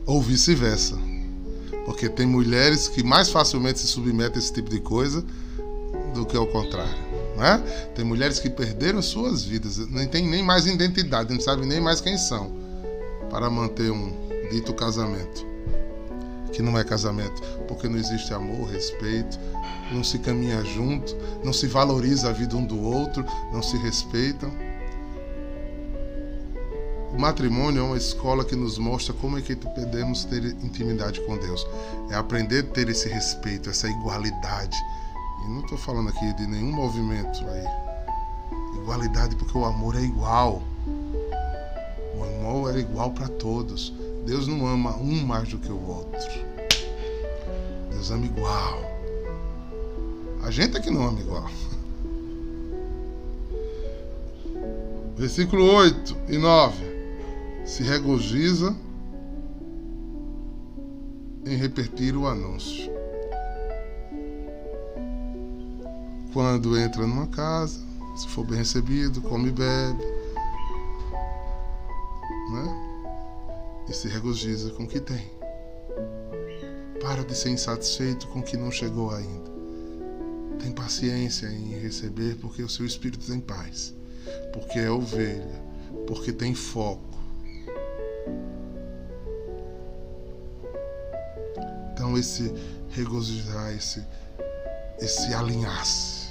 Ou 0.07 0.20
vice-versa. 0.20 0.98
Porque 1.85 2.09
tem 2.09 2.26
mulheres 2.26 2.88
que 2.88 3.02
mais 3.02 3.28
facilmente 3.28 3.78
se 3.78 3.87
submetem 3.87 4.37
a 4.37 4.38
esse 4.38 4.52
tipo 4.52 4.68
de 4.68 4.81
coisa 4.81 5.24
do 6.14 6.26
que 6.26 6.37
ao 6.37 6.46
contrário. 6.46 7.12
Né? 7.36 7.62
Tem 7.94 8.04
mulheres 8.04 8.38
que 8.38 8.50
perderam 8.50 9.00
suas 9.00 9.44
vidas, 9.44 9.78
nem 9.88 10.06
tem 10.06 10.26
nem 10.26 10.42
mais 10.42 10.66
identidade, 10.66 11.32
não 11.32 11.40
sabem 11.40 11.66
nem 11.66 11.80
mais 11.80 12.00
quem 12.00 12.16
são, 12.18 12.52
para 13.30 13.48
manter 13.48 13.90
um 13.90 14.12
dito 14.50 14.74
casamento. 14.74 15.46
Que 16.52 16.60
não 16.60 16.78
é 16.78 16.84
casamento, 16.84 17.40
porque 17.66 17.88
não 17.88 17.96
existe 17.96 18.34
amor, 18.34 18.68
respeito, 18.68 19.38
não 19.90 20.04
se 20.04 20.18
caminha 20.18 20.62
junto, 20.62 21.16
não 21.42 21.52
se 21.52 21.66
valoriza 21.66 22.28
a 22.28 22.32
vida 22.32 22.56
um 22.56 22.64
do 22.64 22.80
outro, 22.82 23.24
não 23.52 23.62
se 23.62 23.76
respeitam. 23.78 24.52
O 27.12 27.18
matrimônio 27.18 27.80
é 27.80 27.82
uma 27.82 27.96
escola 27.96 28.44
que 28.44 28.56
nos 28.56 28.78
mostra 28.78 29.12
como 29.14 29.38
é 29.38 29.42
que 29.42 29.54
podemos 29.54 30.24
ter 30.24 30.44
intimidade 30.62 31.20
com 31.22 31.36
Deus. 31.36 31.66
É 32.10 32.14
aprender 32.14 32.60
a 32.60 32.74
ter 32.74 32.88
esse 32.88 33.08
respeito, 33.08 33.68
essa 33.68 33.86
igualdade. 33.88 34.76
E 35.44 35.48
não 35.48 35.61
estou 35.61 35.78
falando 35.78 36.09
aqui 36.09 36.33
de 36.35 36.46
nenhum 36.46 36.72
movimento 36.72 37.44
aí. 37.48 37.64
Igualdade 38.76 39.37
porque 39.37 39.57
o 39.57 39.64
amor 39.64 39.96
é 39.96 40.02
igual. 40.02 40.62
O 42.16 42.24
amor 42.24 42.76
é 42.76 42.81
igual 42.81 43.11
para 43.11 43.28
todos. 43.28 43.92
Deus 44.24 44.46
não 44.46 44.66
ama 44.66 44.96
um 44.96 45.26
mais 45.26 45.48
do 45.48 45.59
que 45.59 45.70
o 45.70 45.88
outro. 45.88 46.31
Deus 47.90 48.11
ama 48.11 48.26
igual. 48.26 48.81
A 50.44 50.50
gente 50.50 50.76
é 50.76 50.81
que 50.81 50.90
não 50.90 51.09
ama 51.09 51.20
igual. 51.20 51.50
Versículo 55.16 55.64
8 55.64 56.16
e 56.28 56.38
9. 56.38 56.92
Se 57.64 57.83
regozija 57.83 58.74
em 61.44 61.57
repetir 61.57 62.16
o 62.16 62.26
anúncio. 62.26 62.90
Quando 66.32 66.78
entra 66.78 67.06
numa 67.06 67.26
casa, 67.26 67.78
se 68.16 68.26
for 68.28 68.44
bem 68.46 68.58
recebido, 68.58 69.20
come 69.20 69.48
e 69.48 69.52
bebe. 69.52 70.04
Né? 72.52 73.84
E 73.88 73.92
se 73.92 74.08
regozija 74.08 74.70
com 74.70 74.84
o 74.84 74.88
que 74.88 74.98
tem. 74.98 75.30
Para 77.02 77.22
de 77.22 77.36
ser 77.36 77.50
insatisfeito 77.50 78.28
com 78.28 78.38
o 78.38 78.42
que 78.42 78.56
não 78.56 78.70
chegou 78.70 79.10
ainda. 79.10 79.50
Tem 80.58 80.72
paciência 80.72 81.48
em 81.48 81.78
receber 81.80 82.36
porque 82.36 82.62
o 82.62 82.68
seu 82.68 82.86
espírito 82.86 83.26
tem 83.26 83.40
paz. 83.40 83.94
Porque 84.54 84.78
é 84.78 84.90
ovelha. 84.90 85.62
Porque 86.06 86.32
tem 86.32 86.54
foco. 86.54 87.12
Então 91.92 92.16
esse 92.16 92.54
regozijar, 92.90 93.74
esse, 93.74 94.02
esse 94.98 95.34
alinhar-se. 95.34 96.21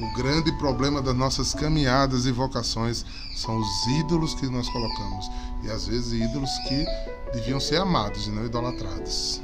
O 0.00 0.14
grande 0.14 0.50
problema 0.52 1.02
das 1.02 1.14
nossas 1.14 1.54
caminhadas 1.54 2.26
e 2.26 2.32
vocações 2.32 3.04
são 3.36 3.58
os 3.58 3.86
ídolos 4.00 4.34
que 4.34 4.46
nós 4.46 4.68
colocamos. 4.70 5.30
E 5.62 5.70
às 5.70 5.86
vezes 5.86 6.12
ídolos 6.12 6.50
que 6.68 6.84
deviam 7.32 7.60
ser 7.60 7.76
amados 7.76 8.26
e 8.26 8.30
não 8.30 8.44
idolatrados. 8.46 9.40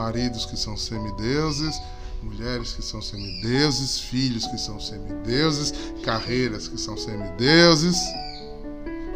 maridos 0.00 0.46
que 0.46 0.56
são 0.56 0.78
semideuses, 0.78 1.78
mulheres 2.22 2.72
que 2.72 2.82
são 2.82 3.02
semideuses, 3.02 4.00
filhos 4.00 4.46
que 4.46 4.56
são 4.56 4.80
semideuses, 4.80 5.74
carreiras 6.02 6.68
que 6.68 6.80
são 6.80 6.96
semideuses, 6.96 7.98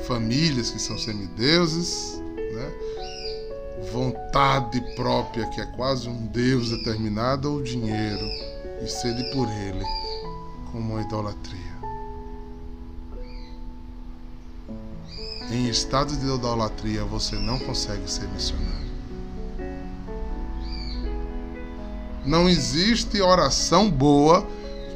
famílias 0.07 0.71
que 0.71 0.79
são 0.79 0.99
semideuses? 0.99 2.23
Vontade 3.93 4.81
própria 4.95 5.47
que 5.51 5.61
é 5.61 5.67
quase 5.67 6.09
um 6.09 6.27
Deus 6.27 6.71
determinado 6.71 7.53
ou 7.53 7.63
dinheiro 7.63 8.27
e 8.83 8.89
sede 8.89 9.25
por 9.33 9.49
ele 9.49 9.85
como 10.73 10.95
uma 10.95 11.03
idolatria. 11.03 11.75
Em 15.51 15.69
estado 15.69 16.17
de 16.17 16.27
idolatria 16.27 17.05
você 17.05 17.37
não 17.37 17.59
consegue 17.59 18.11
ser 18.11 18.27
missionário. 18.29 18.85
Não 22.25 22.49
existe 22.49 23.21
oração 23.21 23.91
boa 23.91 24.47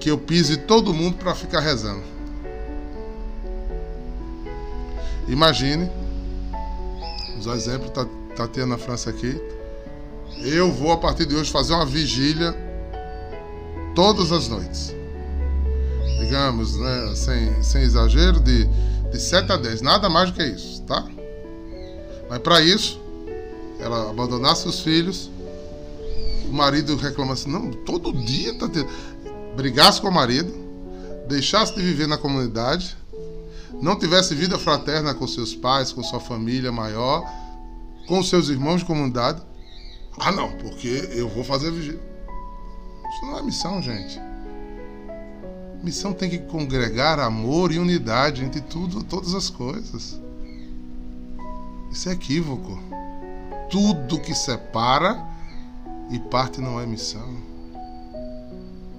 que 0.01 0.11
eu 0.11 0.17
pise 0.17 0.57
todo 0.57 0.95
mundo 0.95 1.19
para 1.19 1.35
ficar 1.35 1.61
rezando. 1.61 2.03
Imagine, 5.29 5.91
usar 7.39 7.55
exemplo, 7.55 7.91
tá, 7.91 8.07
tá 8.39 8.47
tendo 8.47 8.69
na 8.69 8.79
França 8.79 9.11
aqui. 9.11 9.41
Eu 10.45 10.71
vou 10.71 10.93
a 10.93 10.97
partir 10.97 11.27
de 11.27 11.35
hoje 11.35 11.51
fazer 11.51 11.75
uma 11.75 11.85
vigília 11.85 12.55
todas 13.97 14.31
as 14.31 14.47
noites. 14.47 14.95
Digamos, 16.21 16.77
né, 16.77 17.13
sem, 17.17 17.63
sem 17.63 17.83
exagero, 17.83 18.39
de, 18.39 18.65
de 19.11 19.21
7 19.21 19.51
a 19.51 19.57
10, 19.57 19.81
nada 19.83 20.09
mais 20.09 20.31
do 20.31 20.37
que 20.37 20.45
isso, 20.45 20.83
tá? 20.83 21.05
Mas 22.31 22.39
para 22.39 22.61
isso, 22.61 23.01
ela 23.81 24.11
abandonasse 24.11 24.69
os 24.69 24.81
filhos, 24.81 25.31
o 26.49 26.53
marido 26.53 26.95
reclama 26.97 27.33
assim, 27.33 27.51
não, 27.51 27.71
todo 27.71 28.13
dia 28.13 28.57
tá 28.57 28.69
tendo. 28.69 28.89
Brigasse 29.57 30.01
com 30.01 30.09
o 30.09 30.15
marido, 30.15 30.53
deixasse 31.27 31.75
de 31.75 31.83
viver 31.83 32.07
na 32.07 32.17
comunidade, 32.17 32.97
não 33.83 33.99
tivesse 33.99 34.35
vida 34.35 34.59
fraterna 34.59 35.15
com 35.15 35.27
seus 35.27 35.55
pais, 35.55 35.91
com 35.91 36.03
sua 36.05 36.21
família 36.21 36.71
maior, 36.71 37.25
com 38.09 38.23
seus 38.23 38.49
irmãos 38.49 38.79
de 38.79 38.87
comunidade. 38.87 39.43
Ah, 40.19 40.33
não, 40.33 40.51
porque 40.57 41.11
eu 41.13 41.29
vou 41.29 41.45
fazer 41.45 41.71
vigília. 41.71 42.01
Isso 43.11 43.27
não 43.27 43.39
é 43.39 43.43
missão, 43.43 43.83
gente. 43.83 44.19
Missão 45.83 46.13
tem 46.13 46.29
que 46.29 46.39
congregar 46.39 47.21
amor 47.21 47.71
e 47.71 47.79
unidade 47.79 48.43
entre 48.43 48.61
tudo, 48.63 49.05
todas 49.05 49.35
as 49.35 49.49
coisas. 49.51 50.21
Isso 51.93 52.09
é 52.09 52.13
equívoco. 52.13 52.79
Tudo 53.71 54.21
que 54.21 54.35
separa 54.35 55.25
e 56.11 56.19
parte 56.19 56.61
não 56.61 56.81
é 56.81 56.87
missão. 56.87 57.37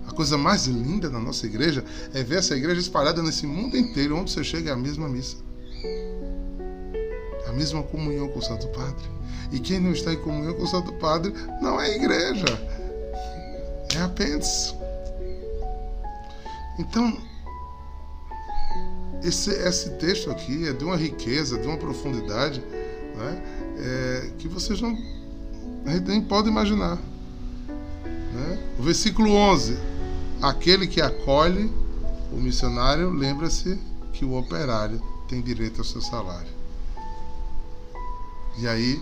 A 0.07 0.12
coisa 0.12 0.38
mais 0.38 0.68
linda 0.68 1.10
da 1.10 1.20
nossa 1.20 1.45
igreja 1.45 1.84
é 2.14 2.24
ver 2.24 2.38
essa 2.38 2.55
igreja 2.55 2.80
espalhada 2.80 3.22
nesse 3.24 3.45
mundo 3.45 3.76
inteiro, 3.76 4.18
onde 4.18 4.32
você 4.32 4.43
chega 4.43 4.70
é 4.70 4.74
a 4.74 4.78
mesma 4.78 5.10
missa. 5.10 5.38
A 7.50 7.54
mesma 7.54 7.82
comunhão 7.84 8.28
com 8.30 8.39
o 8.39 8.43
Santo 8.43 8.68
Padre. 8.68 9.10
E 9.52 9.60
quem 9.60 9.80
não 9.80 9.91
está 9.91 10.14
em 10.14 10.18
comunhão 10.18 10.54
com 10.54 10.64
o 10.64 10.68
Santo 10.68 10.93
Padre 10.93 11.34
não 11.62 11.82
é 11.82 11.95
igreja. 11.95 12.45
É 13.95 14.02
apêndice. 14.02 14.76
Então, 16.78 17.18
esse, 19.24 19.50
esse 19.50 19.89
texto 19.91 20.30
aqui 20.30 20.68
é 20.68 20.74
de 20.74 20.84
uma 20.84 20.95
riqueza, 20.95 21.58
de 21.58 21.68
uma 21.68 21.78
profundidade 21.78 22.62
né, 23.16 23.43
é, 23.78 24.32
que 24.38 24.47
vocês 24.47 24.80
não 24.80 24.95
nem 26.06 26.22
pode 26.22 26.47
imaginar. 26.47 26.97
Né? 28.06 28.60
O 28.78 28.84
versículo 28.84 29.32
11: 29.32 29.78
Aquele 30.41 30.88
que 30.88 31.02
acolhe 31.02 31.72
o 32.32 32.36
missionário, 32.36 33.10
lembra-se 33.10 33.78
que 34.14 34.24
o 34.24 34.38
operário 34.38 35.02
tem 35.28 35.41
direito 35.41 35.80
ao 35.80 35.86
seu 35.86 36.02
salário. 36.02 36.59
E 38.62 38.68
aí 38.68 39.01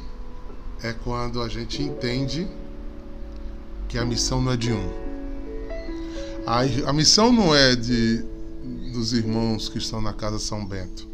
é 0.84 0.94
quando 0.94 1.42
a 1.42 1.50
gente 1.50 1.82
entende 1.82 2.48
que 3.90 3.98
a 3.98 4.06
missão 4.06 4.40
não 4.40 4.52
é 4.52 4.58
de 4.58 4.72
um. 4.72 4.88
A, 6.46 6.90
a 6.90 6.94
missão 6.94 7.32
não 7.34 7.56
é 7.56 7.76
de 7.76 8.24
dos 8.94 9.14
irmãos 9.14 9.68
que 9.68 9.80
estão 9.80 10.00
na 10.00 10.14
casa 10.14 10.38
São 10.38 10.64
Bento, 10.64 11.10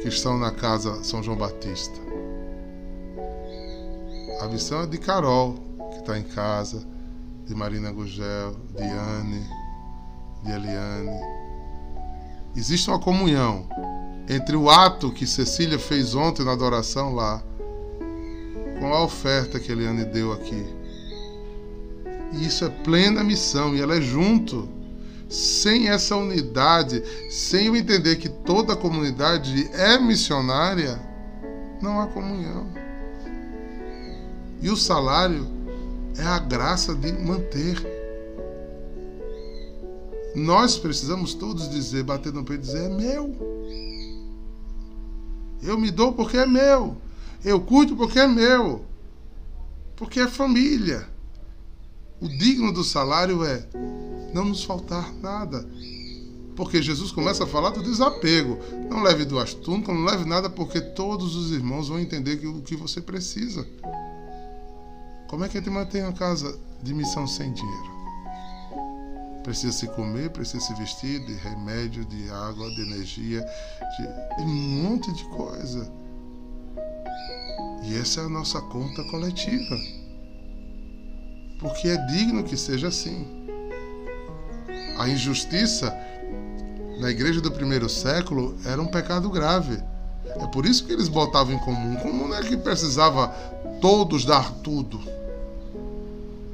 que 0.00 0.06
estão 0.06 0.38
na 0.38 0.52
casa 0.52 1.02
São 1.02 1.24
João 1.24 1.36
Batista. 1.36 1.98
A 4.40 4.46
missão 4.46 4.82
é 4.82 4.86
de 4.86 4.96
Carol, 4.96 5.56
que 5.90 5.98
está 5.98 6.16
em 6.16 6.22
casa, 6.22 6.86
de 7.46 7.54
Marina 7.54 7.90
Gugel, 7.90 8.54
de 8.76 8.84
Anne, 8.84 9.44
de 10.44 10.52
Eliane. 10.52 11.20
Existe 12.54 12.88
uma 12.88 13.00
comunhão 13.00 13.68
entre 14.28 14.56
o 14.56 14.70
ato 14.70 15.12
que 15.12 15.26
Cecília 15.26 15.78
fez 15.78 16.14
ontem 16.14 16.44
na 16.44 16.52
adoração 16.52 17.14
lá, 17.14 17.42
com 18.78 18.92
a 18.92 19.04
oferta 19.04 19.58
que 19.58 19.72
Eliane 19.72 20.04
deu 20.04 20.32
aqui. 20.32 20.64
E 22.32 22.46
isso 22.46 22.64
é 22.64 22.68
plena 22.68 23.24
missão 23.24 23.74
e 23.74 23.80
ela 23.80 23.96
é 23.96 24.00
junto. 24.00 24.68
Sem 25.28 25.88
essa 25.88 26.16
unidade, 26.16 27.04
sem 27.30 27.66
eu 27.66 27.76
entender 27.76 28.16
que 28.16 28.28
toda 28.28 28.72
a 28.72 28.76
comunidade 28.76 29.70
é 29.72 29.96
missionária, 29.96 31.00
não 31.80 32.00
há 32.00 32.08
comunhão. 32.08 32.66
E 34.60 34.68
o 34.68 34.76
salário 34.76 35.46
é 36.18 36.24
a 36.24 36.38
graça 36.38 36.94
de 36.94 37.12
manter. 37.12 37.80
Nós 40.34 40.76
precisamos 40.76 41.34
todos 41.34 41.70
dizer, 41.70 42.02
bater 42.02 42.32
no 42.32 42.44
peito 42.44 42.62
e 42.62 42.66
dizer: 42.66 42.84
é 42.84 42.88
meu. 42.88 43.59
Eu 45.62 45.78
me 45.78 45.90
dou 45.90 46.12
porque 46.12 46.36
é 46.36 46.46
meu. 46.46 46.96
Eu 47.44 47.60
cuido 47.60 47.96
porque 47.96 48.18
é 48.18 48.26
meu. 48.26 48.84
Porque 49.96 50.20
é 50.20 50.28
família. 50.28 51.08
O 52.20 52.28
digno 52.28 52.72
do 52.72 52.84
salário 52.84 53.44
é 53.44 53.66
não 54.34 54.44
nos 54.44 54.64
faltar 54.64 55.12
nada. 55.14 55.66
Porque 56.56 56.82
Jesus 56.82 57.10
começa 57.10 57.44
a 57.44 57.46
falar 57.46 57.70
do 57.70 57.82
desapego. 57.82 58.58
Não 58.90 59.02
leve 59.02 59.24
duas 59.24 59.54
túnicas, 59.54 59.94
não 59.94 60.04
leve 60.04 60.24
nada, 60.24 60.50
porque 60.50 60.80
todos 60.80 61.34
os 61.34 61.52
irmãos 61.52 61.88
vão 61.88 61.98
entender 61.98 62.36
que, 62.36 62.46
o 62.46 62.60
que 62.60 62.76
você 62.76 63.00
precisa. 63.00 63.66
Como 65.28 65.44
é 65.44 65.48
que 65.48 65.56
a 65.56 65.60
gente 65.60 65.70
mantém 65.70 66.02
a 66.02 66.12
casa 66.12 66.58
de 66.82 66.92
missão 66.92 67.26
sem 67.26 67.52
dinheiro? 67.52 67.89
Precisa 69.42 69.72
se 69.72 69.86
comer, 69.88 70.30
precisa 70.30 70.60
se 70.60 70.74
vestir, 70.74 71.24
de 71.24 71.34
remédio, 71.34 72.04
de 72.04 72.30
água, 72.30 72.68
de 72.70 72.82
energia, 72.82 73.44
de, 73.96 74.42
um 74.42 74.48
monte 74.82 75.12
de 75.12 75.24
coisa. 75.30 75.90
E 77.84 77.96
essa 77.96 78.20
é 78.20 78.24
a 78.24 78.28
nossa 78.28 78.60
conta 78.60 79.02
coletiva. 79.04 79.76
Porque 81.58 81.88
é 81.88 81.96
digno 82.06 82.44
que 82.44 82.56
seja 82.56 82.88
assim. 82.88 83.26
A 84.98 85.08
injustiça 85.08 85.96
na 87.00 87.10
igreja 87.10 87.40
do 87.40 87.50
primeiro 87.50 87.88
século 87.88 88.56
era 88.66 88.80
um 88.80 88.86
pecado 88.86 89.30
grave. 89.30 89.82
É 90.26 90.46
por 90.48 90.66
isso 90.66 90.84
que 90.84 90.92
eles 90.92 91.08
botavam 91.08 91.54
em 91.54 91.58
comum. 91.58 91.96
Comum 91.96 92.28
não 92.28 92.36
é 92.36 92.42
que 92.42 92.56
precisava 92.56 93.28
todos 93.80 94.24
dar 94.24 94.52
tudo. 94.56 95.00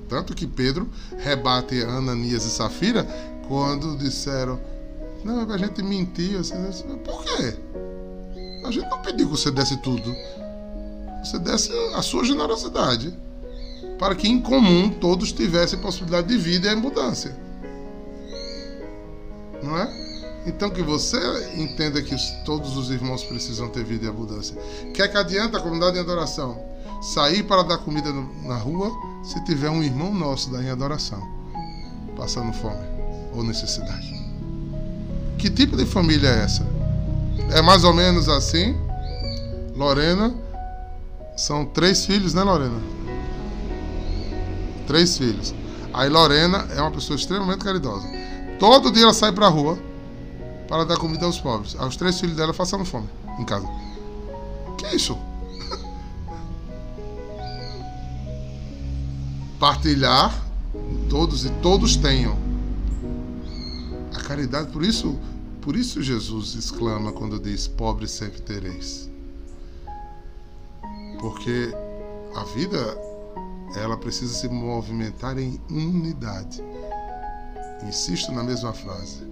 Tanto 0.09 0.35
que 0.35 0.47
Pedro 0.47 0.89
rebate 1.19 1.83
Ananias 1.83 2.45
e 2.45 2.51
Safira 2.51 3.07
quando 3.49 3.97
disseram: 3.97 4.61
Não, 5.25 5.51
é 5.51 5.55
a 5.55 5.59
gente 5.59 5.83
mentir. 5.83 6.39
Assim, 6.39 6.55
Por 7.05 7.25
quê? 7.25 7.57
A 8.65 8.71
gente 8.71 8.89
não 8.89 9.01
pediu 9.01 9.27
que 9.27 9.37
você 9.37 9.51
desse 9.51 9.77
tudo. 9.79 10.15
Você 11.23 11.39
desse 11.39 11.73
a 11.95 12.03
sua 12.03 12.25
generosidade. 12.25 13.17
Para 13.99 14.15
que 14.15 14.29
em 14.29 14.41
comum 14.41 14.91
todos 14.91 15.33
tivessem 15.33 15.79
possibilidade 15.79 16.29
de 16.29 16.37
vida 16.37 16.67
e 16.67 16.71
abundância. 16.71 17.35
Não 19.63 19.77
é? 19.79 20.07
Então 20.47 20.71
que 20.71 20.83
você 20.83 21.19
entenda 21.57 22.01
que 22.01 22.15
todos 22.45 22.77
os 22.77 22.91
irmãos 22.91 23.25
precisam 23.25 23.69
ter 23.69 23.83
vida 23.85 24.07
e 24.07 24.09
abundância. 24.09 24.57
Quer 24.95 25.09
que 25.09 25.17
adianta 25.17 25.59
a 25.59 25.61
comunidade 25.61 25.97
em 25.97 26.01
adoração? 26.01 26.63
Sair 27.03 27.43
para 27.43 27.63
dar 27.63 27.79
comida 27.79 28.13
na 28.45 28.57
rua 28.57 28.93
se 29.27 29.41
tiver 29.45 29.69
um 29.69 29.83
irmão 29.83 30.15
nosso 30.15 30.51
da 30.51 30.63
em 30.63 30.71
adoração, 30.71 31.21
passando 32.17 32.53
fome 32.53 32.87
ou 33.35 33.43
necessidade. 33.43 34.15
Que 35.37 35.51
tipo 35.51 35.77
de 35.77 35.85
família 35.85 36.29
é 36.29 36.45
essa? 36.45 36.65
É 37.51 37.61
mais 37.61 37.83
ou 37.83 37.93
menos 37.93 38.29
assim. 38.29 38.77
Lorena, 39.75 40.33
são 41.37 41.67
três 41.67 42.07
filhos, 42.07 42.33
né, 42.33 42.43
Lorena? 42.43 42.81
Três 44.87 45.19
filhos. 45.19 45.53
Aí 45.93 46.09
Lorena 46.09 46.67
é 46.75 46.81
uma 46.81 46.93
pessoa 46.93 47.17
extremamente 47.17 47.65
caridosa. 47.65 48.07
Todo 48.61 48.93
dia 48.93 49.03
ela 49.03 49.13
sai 49.13 49.33
para 49.33 49.47
a 49.47 49.51
rua 49.51 49.77
para 50.69 50.85
dar 50.85 50.97
comida 50.99 51.27
aos 51.27 51.41
pobres. 51.41 51.77
Aos 51.79 51.97
três 51.97 52.19
filhos 52.21 52.37
dela 52.37 52.55
passando 52.55 52.85
fome 52.85 53.09
em 53.39 53.45
casa. 53.45 53.69
Que 54.79 54.95
isso? 54.95 55.19
Partilhar 59.59 60.47
todos 61.09 61.45
e 61.45 61.51
todos 61.63 61.97
tenham. 61.97 62.37
A 64.15 64.21
caridade, 64.21 64.71
por 64.71 64.83
isso, 64.83 65.19
por 65.61 65.77
isso 65.77 66.03
Jesus 66.03 66.55
exclama 66.55 67.13
quando 67.13 67.39
diz: 67.39 67.67
"Pobre 67.67 68.07
sempre 68.07 68.41
tereis". 68.41 69.11
Porque 71.21 71.73
a 72.35 72.45
vida 72.45 72.99
ela 73.75 73.97
precisa 73.97 74.35
se 74.35 74.49
movimentar 74.49 75.39
em 75.39 75.61
unidade. 75.71 76.63
Insisto 77.87 78.33
na 78.33 78.43
mesma 78.43 78.73
frase. 78.73 79.25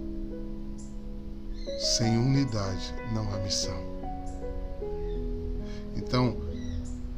Sem 1.97 2.17
unidade 2.17 2.93
não 3.13 3.31
há 3.33 3.37
missão. 3.39 3.77
Então, 5.95 6.37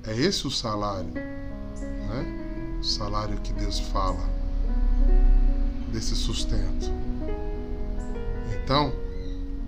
é 0.05 0.15
esse 0.15 0.47
o 0.47 0.51
salário, 0.51 1.13
né? 1.13 2.36
O 2.79 2.83
salário 2.83 3.37
que 3.41 3.53
Deus 3.53 3.79
fala, 3.79 4.23
desse 5.91 6.15
sustento. 6.15 6.91
Então, 8.63 8.91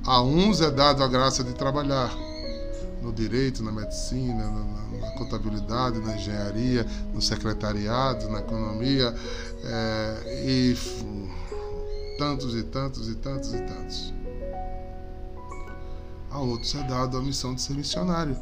a 0.06 0.22
uns 0.22 0.62
é 0.62 0.70
dado 0.70 1.04
a 1.04 1.08
graça 1.08 1.44
de 1.44 1.54
trabalhar 1.54 2.16
no 3.02 3.14
direito, 3.14 3.64
na 3.64 3.72
medicina, 3.72 4.50
na, 4.50 5.00
na 5.00 5.12
contabilidade, 5.12 6.00
na 6.00 6.16
engenharia, 6.16 6.86
no 7.14 7.22
secretariado, 7.22 8.30
na 8.30 8.40
economia, 8.40 9.14
é, 9.64 10.44
e 10.46 10.76
tantos 12.18 12.56
e 12.56 12.64
tantos 12.64 13.10
e 13.10 13.16
tantos 13.16 13.54
e 13.54 13.60
tantos. 13.62 14.14
A 16.30 16.40
outros 16.40 16.76
é 16.76 16.84
dado 16.84 17.18
a 17.18 17.22
missão 17.22 17.56
de 17.56 17.62
ser 17.62 17.74
missionário. 17.74 18.38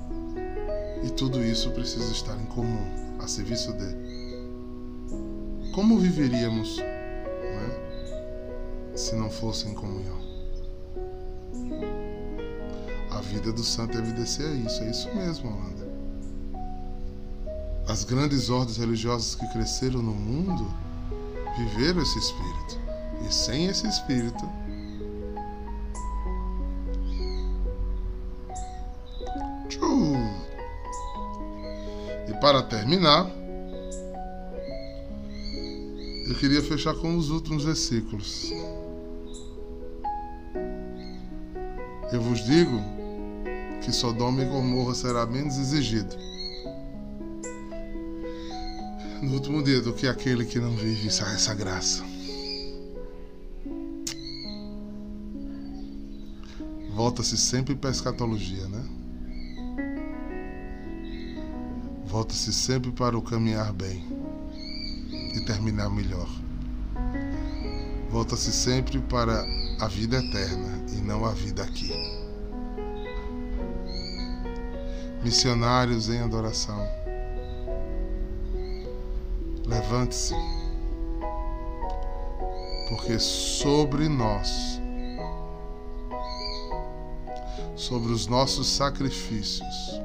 E 1.04 1.10
tudo 1.12 1.44
isso 1.44 1.70
precisa 1.72 2.12
estar 2.12 2.36
em 2.36 2.46
comum, 2.46 3.16
a 3.20 3.28
serviço 3.28 3.72
de 3.74 4.07
como 5.78 6.00
viveríamos 6.00 6.78
né, 6.78 7.70
se 8.96 9.16
não 9.16 9.30
fosse 9.30 9.68
em 9.68 9.76
comunhão? 9.76 10.18
A 13.12 13.22
vida 13.22 13.54
do 13.54 13.62
santo 13.62 13.96
evidencia 13.96 14.48
isso, 14.48 14.84
é 14.84 14.90
isso 14.90 15.08
mesmo, 15.14 15.52
Holanda. 15.52 15.88
As 17.88 18.04
grandes 18.04 18.50
ordens 18.50 18.78
religiosas 18.78 19.36
que 19.36 19.48
cresceram 19.50 20.02
no 20.02 20.16
mundo 20.16 20.66
viveram 21.60 22.02
esse 22.02 22.18
espírito. 22.18 22.80
E 23.30 23.32
sem 23.32 23.68
esse 23.68 23.88
espírito, 23.88 24.50
E 32.28 32.34
para 32.42 32.62
terminar, 32.62 33.32
eu 36.28 36.36
queria 36.36 36.62
fechar 36.62 36.94
com 36.96 37.16
os 37.18 37.30
últimos 37.30 37.64
versículos. 37.64 38.52
Eu 42.12 42.22
vos 42.22 42.44
digo 42.46 42.82
que 43.82 43.92
Sodoma 43.92 44.42
e 44.42 44.46
Gomorra 44.46 44.94
será 44.94 45.26
menos 45.26 45.58
exigido 45.58 46.16
no 49.22 49.34
último 49.34 49.64
dia 49.64 49.82
do 49.82 49.94
que 49.94 50.08
aquele 50.08 50.46
que 50.46 50.60
não 50.60 50.76
vive 50.76 51.08
essa 51.08 51.54
graça. 51.54 52.04
volta-se 56.98 57.38
sempre 57.38 57.76
para 57.76 57.90
a 57.90 57.94
escatologia, 57.94 58.68
né? 58.68 58.84
Volta-se 62.06 62.52
sempre 62.52 62.92
para 62.92 63.16
o 63.18 63.22
caminhar 63.22 63.72
bem 63.72 64.17
terminar 65.48 65.90
melhor. 65.90 66.28
Volta-se 68.10 68.52
sempre 68.52 69.00
para 69.00 69.46
a 69.80 69.88
vida 69.88 70.18
eterna 70.18 70.86
e 70.92 70.98
não 70.98 71.26
a 71.26 71.32
vida 71.32 71.64
aqui. 71.64 71.94
Missionários 75.24 76.10
em 76.10 76.20
adoração. 76.20 76.86
Levante-se, 79.66 80.34
porque 82.90 83.18
sobre 83.20 84.08
nós, 84.10 84.82
sobre 87.76 88.12
os 88.12 88.28
nossos 88.28 88.68
sacrifícios, 88.68 90.02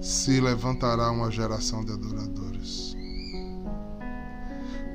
se 0.00 0.40
levantará 0.40 1.10
uma 1.10 1.30
geração 1.30 1.84
de 1.84 1.92
adoradores. 1.92 2.33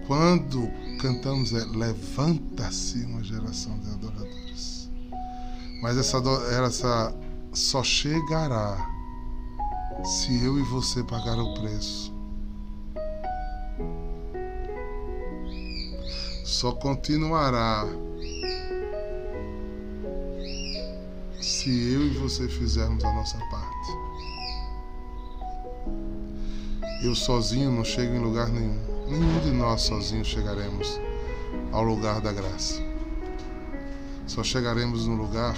Quando 0.10 0.68
cantamos 1.00 1.54
é 1.54 1.64
levanta-se 1.66 3.06
uma 3.06 3.24
geração 3.24 3.78
de 3.78 3.92
adoradores. 3.92 4.90
Mas 5.84 6.00
essa, 6.00 6.18
essa 6.66 7.16
só 7.54 7.84
chegará 7.84 8.90
se 10.04 10.44
eu 10.44 10.58
e 10.58 10.64
você 10.64 11.04
pagar 11.04 11.38
o 11.38 11.54
preço. 11.54 12.12
Só 16.44 16.72
continuará 16.72 17.86
se 21.40 21.70
eu 21.70 22.08
e 22.08 22.18
você 22.18 22.48
fizermos 22.48 23.06
a 23.06 23.14
nossa 23.14 23.38
parte. 23.52 23.92
Eu 27.04 27.14
sozinho 27.14 27.72
não 27.72 27.86
chego 27.86 28.16
em 28.16 28.20
lugar 28.20 28.50
nenhum. 28.50 28.99
Nenhum 29.10 29.40
de 29.40 29.50
nós 29.50 29.82
sozinhos 29.82 30.28
chegaremos 30.28 31.02
ao 31.72 31.84
lugar 31.84 32.22
da 32.22 32.32
graça. 32.32 32.80
Só 34.28 34.44
chegaremos 34.44 35.08
no 35.08 35.16
lugar 35.16 35.58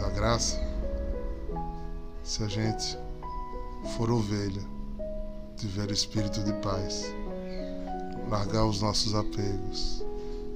da 0.00 0.08
graça 0.08 0.58
se 2.22 2.42
a 2.42 2.48
gente 2.48 2.96
for 3.94 4.10
ovelha, 4.10 4.62
tiver 5.56 5.90
espírito 5.90 6.42
de 6.42 6.54
paz, 6.62 7.14
largar 8.30 8.64
os 8.64 8.80
nossos 8.80 9.14
apegos, 9.14 10.02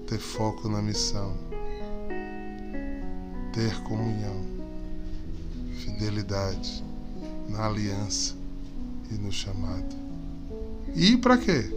ter 0.07 0.18
foco 0.18 0.70
na 0.70 0.80
missão, 0.80 1.37
ter 3.53 3.78
comunhão, 3.82 4.41
fidelidade 5.80 6.82
na 7.47 7.66
aliança 7.66 8.35
e 9.11 9.14
no 9.14 9.30
chamado. 9.30 10.03
E 10.97 11.16
para 11.16 11.36
quê? 11.36 11.68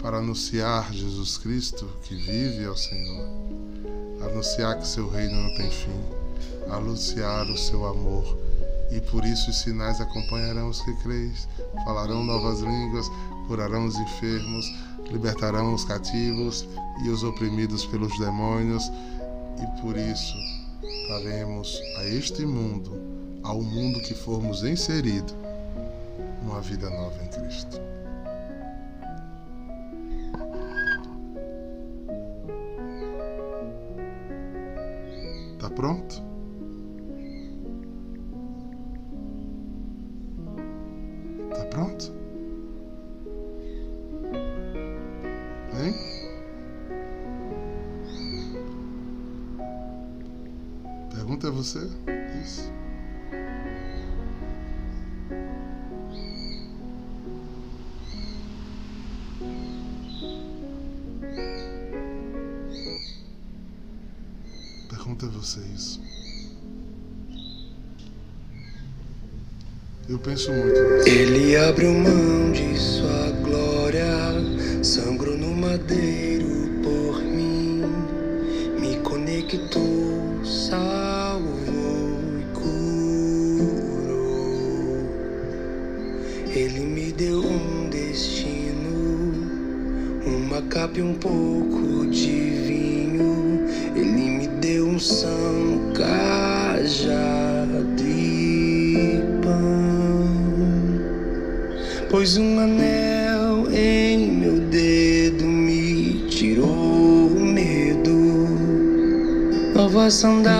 Para 0.00 0.18
anunciar 0.18 0.92
Jesus 0.92 1.36
Cristo 1.36 1.90
que 2.04 2.14
vive 2.14 2.64
ao 2.64 2.76
Senhor, 2.76 3.28
anunciar 4.22 4.78
que 4.78 4.86
seu 4.86 5.08
reino 5.08 5.34
não 5.34 5.52
tem 5.56 5.68
fim, 5.68 6.00
anunciar 6.70 7.50
o 7.50 7.58
seu 7.58 7.84
amor. 7.84 8.38
E 8.92 9.00
por 9.00 9.24
isso 9.24 9.50
os 9.50 9.58
sinais 9.58 10.00
acompanharão 10.00 10.68
os 10.68 10.80
que 10.80 10.94
creis, 11.02 11.48
falarão 11.84 12.22
novas 12.22 12.60
línguas, 12.60 13.10
curarão 13.48 13.86
os 13.86 13.96
enfermos, 13.96 14.64
libertarão 15.10 15.74
os 15.74 15.84
cativos 15.84 16.68
e 17.04 17.08
os 17.08 17.24
oprimidos 17.24 17.84
pelos 17.84 18.16
demônios, 18.20 18.84
e 19.60 19.80
por 19.82 19.96
isso 19.96 20.36
daremos 21.08 21.82
a 21.96 22.04
este 22.04 22.46
mundo, 22.46 22.92
ao 23.42 23.60
mundo 23.60 24.00
que 24.00 24.14
formos 24.14 24.62
inseridos, 24.62 25.34
uma 26.42 26.60
vida 26.60 26.88
nova 26.88 27.24
em 27.24 27.28
Cristo. 27.28 27.87
Pronto? 35.78 36.27
Pergunta 65.18 65.26
é 65.26 65.28
você 65.30 65.60
isso. 65.74 66.00
Eu 70.08 70.18
penso 70.20 70.52
muito 70.52 70.80
nisso. 70.80 71.08
Ele 71.08 71.56
abriu 71.56 71.92
mão 71.92 72.52
de 72.52 72.78
sua 72.78 73.32
glória, 73.42 74.04
sangrou 74.82 75.36
no 75.36 75.52
madeiro 75.54 76.70
por 76.84 77.20
mim, 77.20 77.82
me 78.80 78.96
conectou, 79.00 80.44
salvou 80.44 82.20
e 82.38 82.44
curou. 82.54 82.78
Ele 86.46 86.80
me 86.80 87.10
deu 87.12 87.40
um 87.40 87.90
destino, 87.90 89.32
uma 90.24 90.62
capa 90.62 91.00
e 91.00 91.02
um 91.02 91.14
pouco 91.14 92.06
de 92.06 92.47
Pôs 102.10 102.38
um 102.38 102.58
anel 102.58 103.70
em 103.70 104.30
meu 104.30 104.58
dedo, 104.60 105.44
me 105.44 106.24
tirou 106.30 107.26
o 107.26 107.38
medo. 107.38 108.48
Novas 109.74 110.14
sandálias 110.14 110.58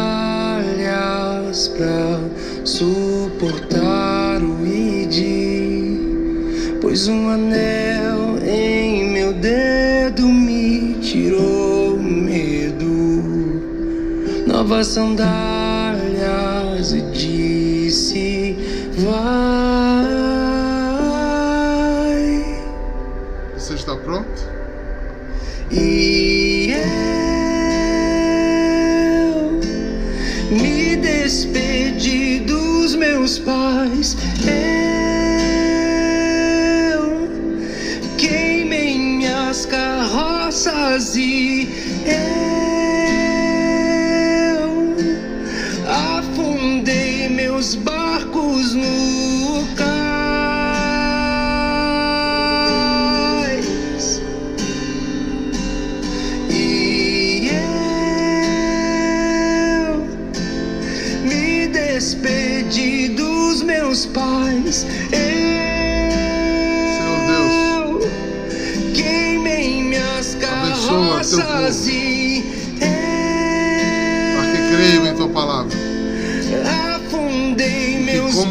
pra 1.69 2.21
suportar 2.67 4.43
o 4.43 4.67
id. 4.67 5.23
Pôs 6.83 7.09
um 7.09 7.31
anel 7.31 8.39
em 8.47 9.11
meu 9.11 9.33
dedo, 9.33 10.29
me 10.29 10.99
tirou 11.01 11.95
o 11.95 12.03
medo. 12.03 12.85
Novas 14.47 14.89
sandálias 14.89 15.58
meus 32.99 33.39
pais. 33.39 34.17
Eu 36.93 37.29
queimei 38.19 38.99
minhas 38.99 39.65
carroças 39.67 41.17
e 41.17 41.69
eu 42.05 42.68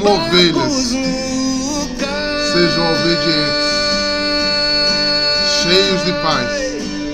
ovelhas. 0.07 0.95
Sejam 2.53 2.91
obedientes, 2.93 3.67
cheios 5.61 6.05
de 6.05 6.13
paz 6.23 6.49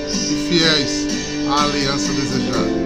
e 0.10 0.48
fiéis 0.48 1.08
à 1.50 1.64
aliança 1.64 2.14
desejada. 2.14 2.84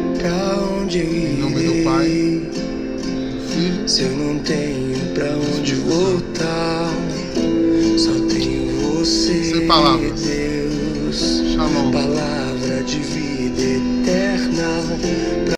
Em 0.90 1.38
nome 1.38 1.62
do 1.62 1.84
Pai, 1.84 2.08
do 2.08 3.42
Filho, 3.50 3.88
Se 3.88 4.04
eu 4.04 4.12
não 4.12 4.40
tenho 4.40 4.98
pra 5.14 5.30
onde 5.58 5.76
voltar, 5.76 6.90
só 7.98 8.14
tenho 8.34 8.98
você, 8.98 9.44
Sem 9.44 9.68
palavras. 9.68 10.22
Deus. 10.22 11.44
Shalom. 11.54 11.92
Palavra 11.92 12.84
de 12.84 13.00
vida 13.00 13.62
eterna, 13.62 15.57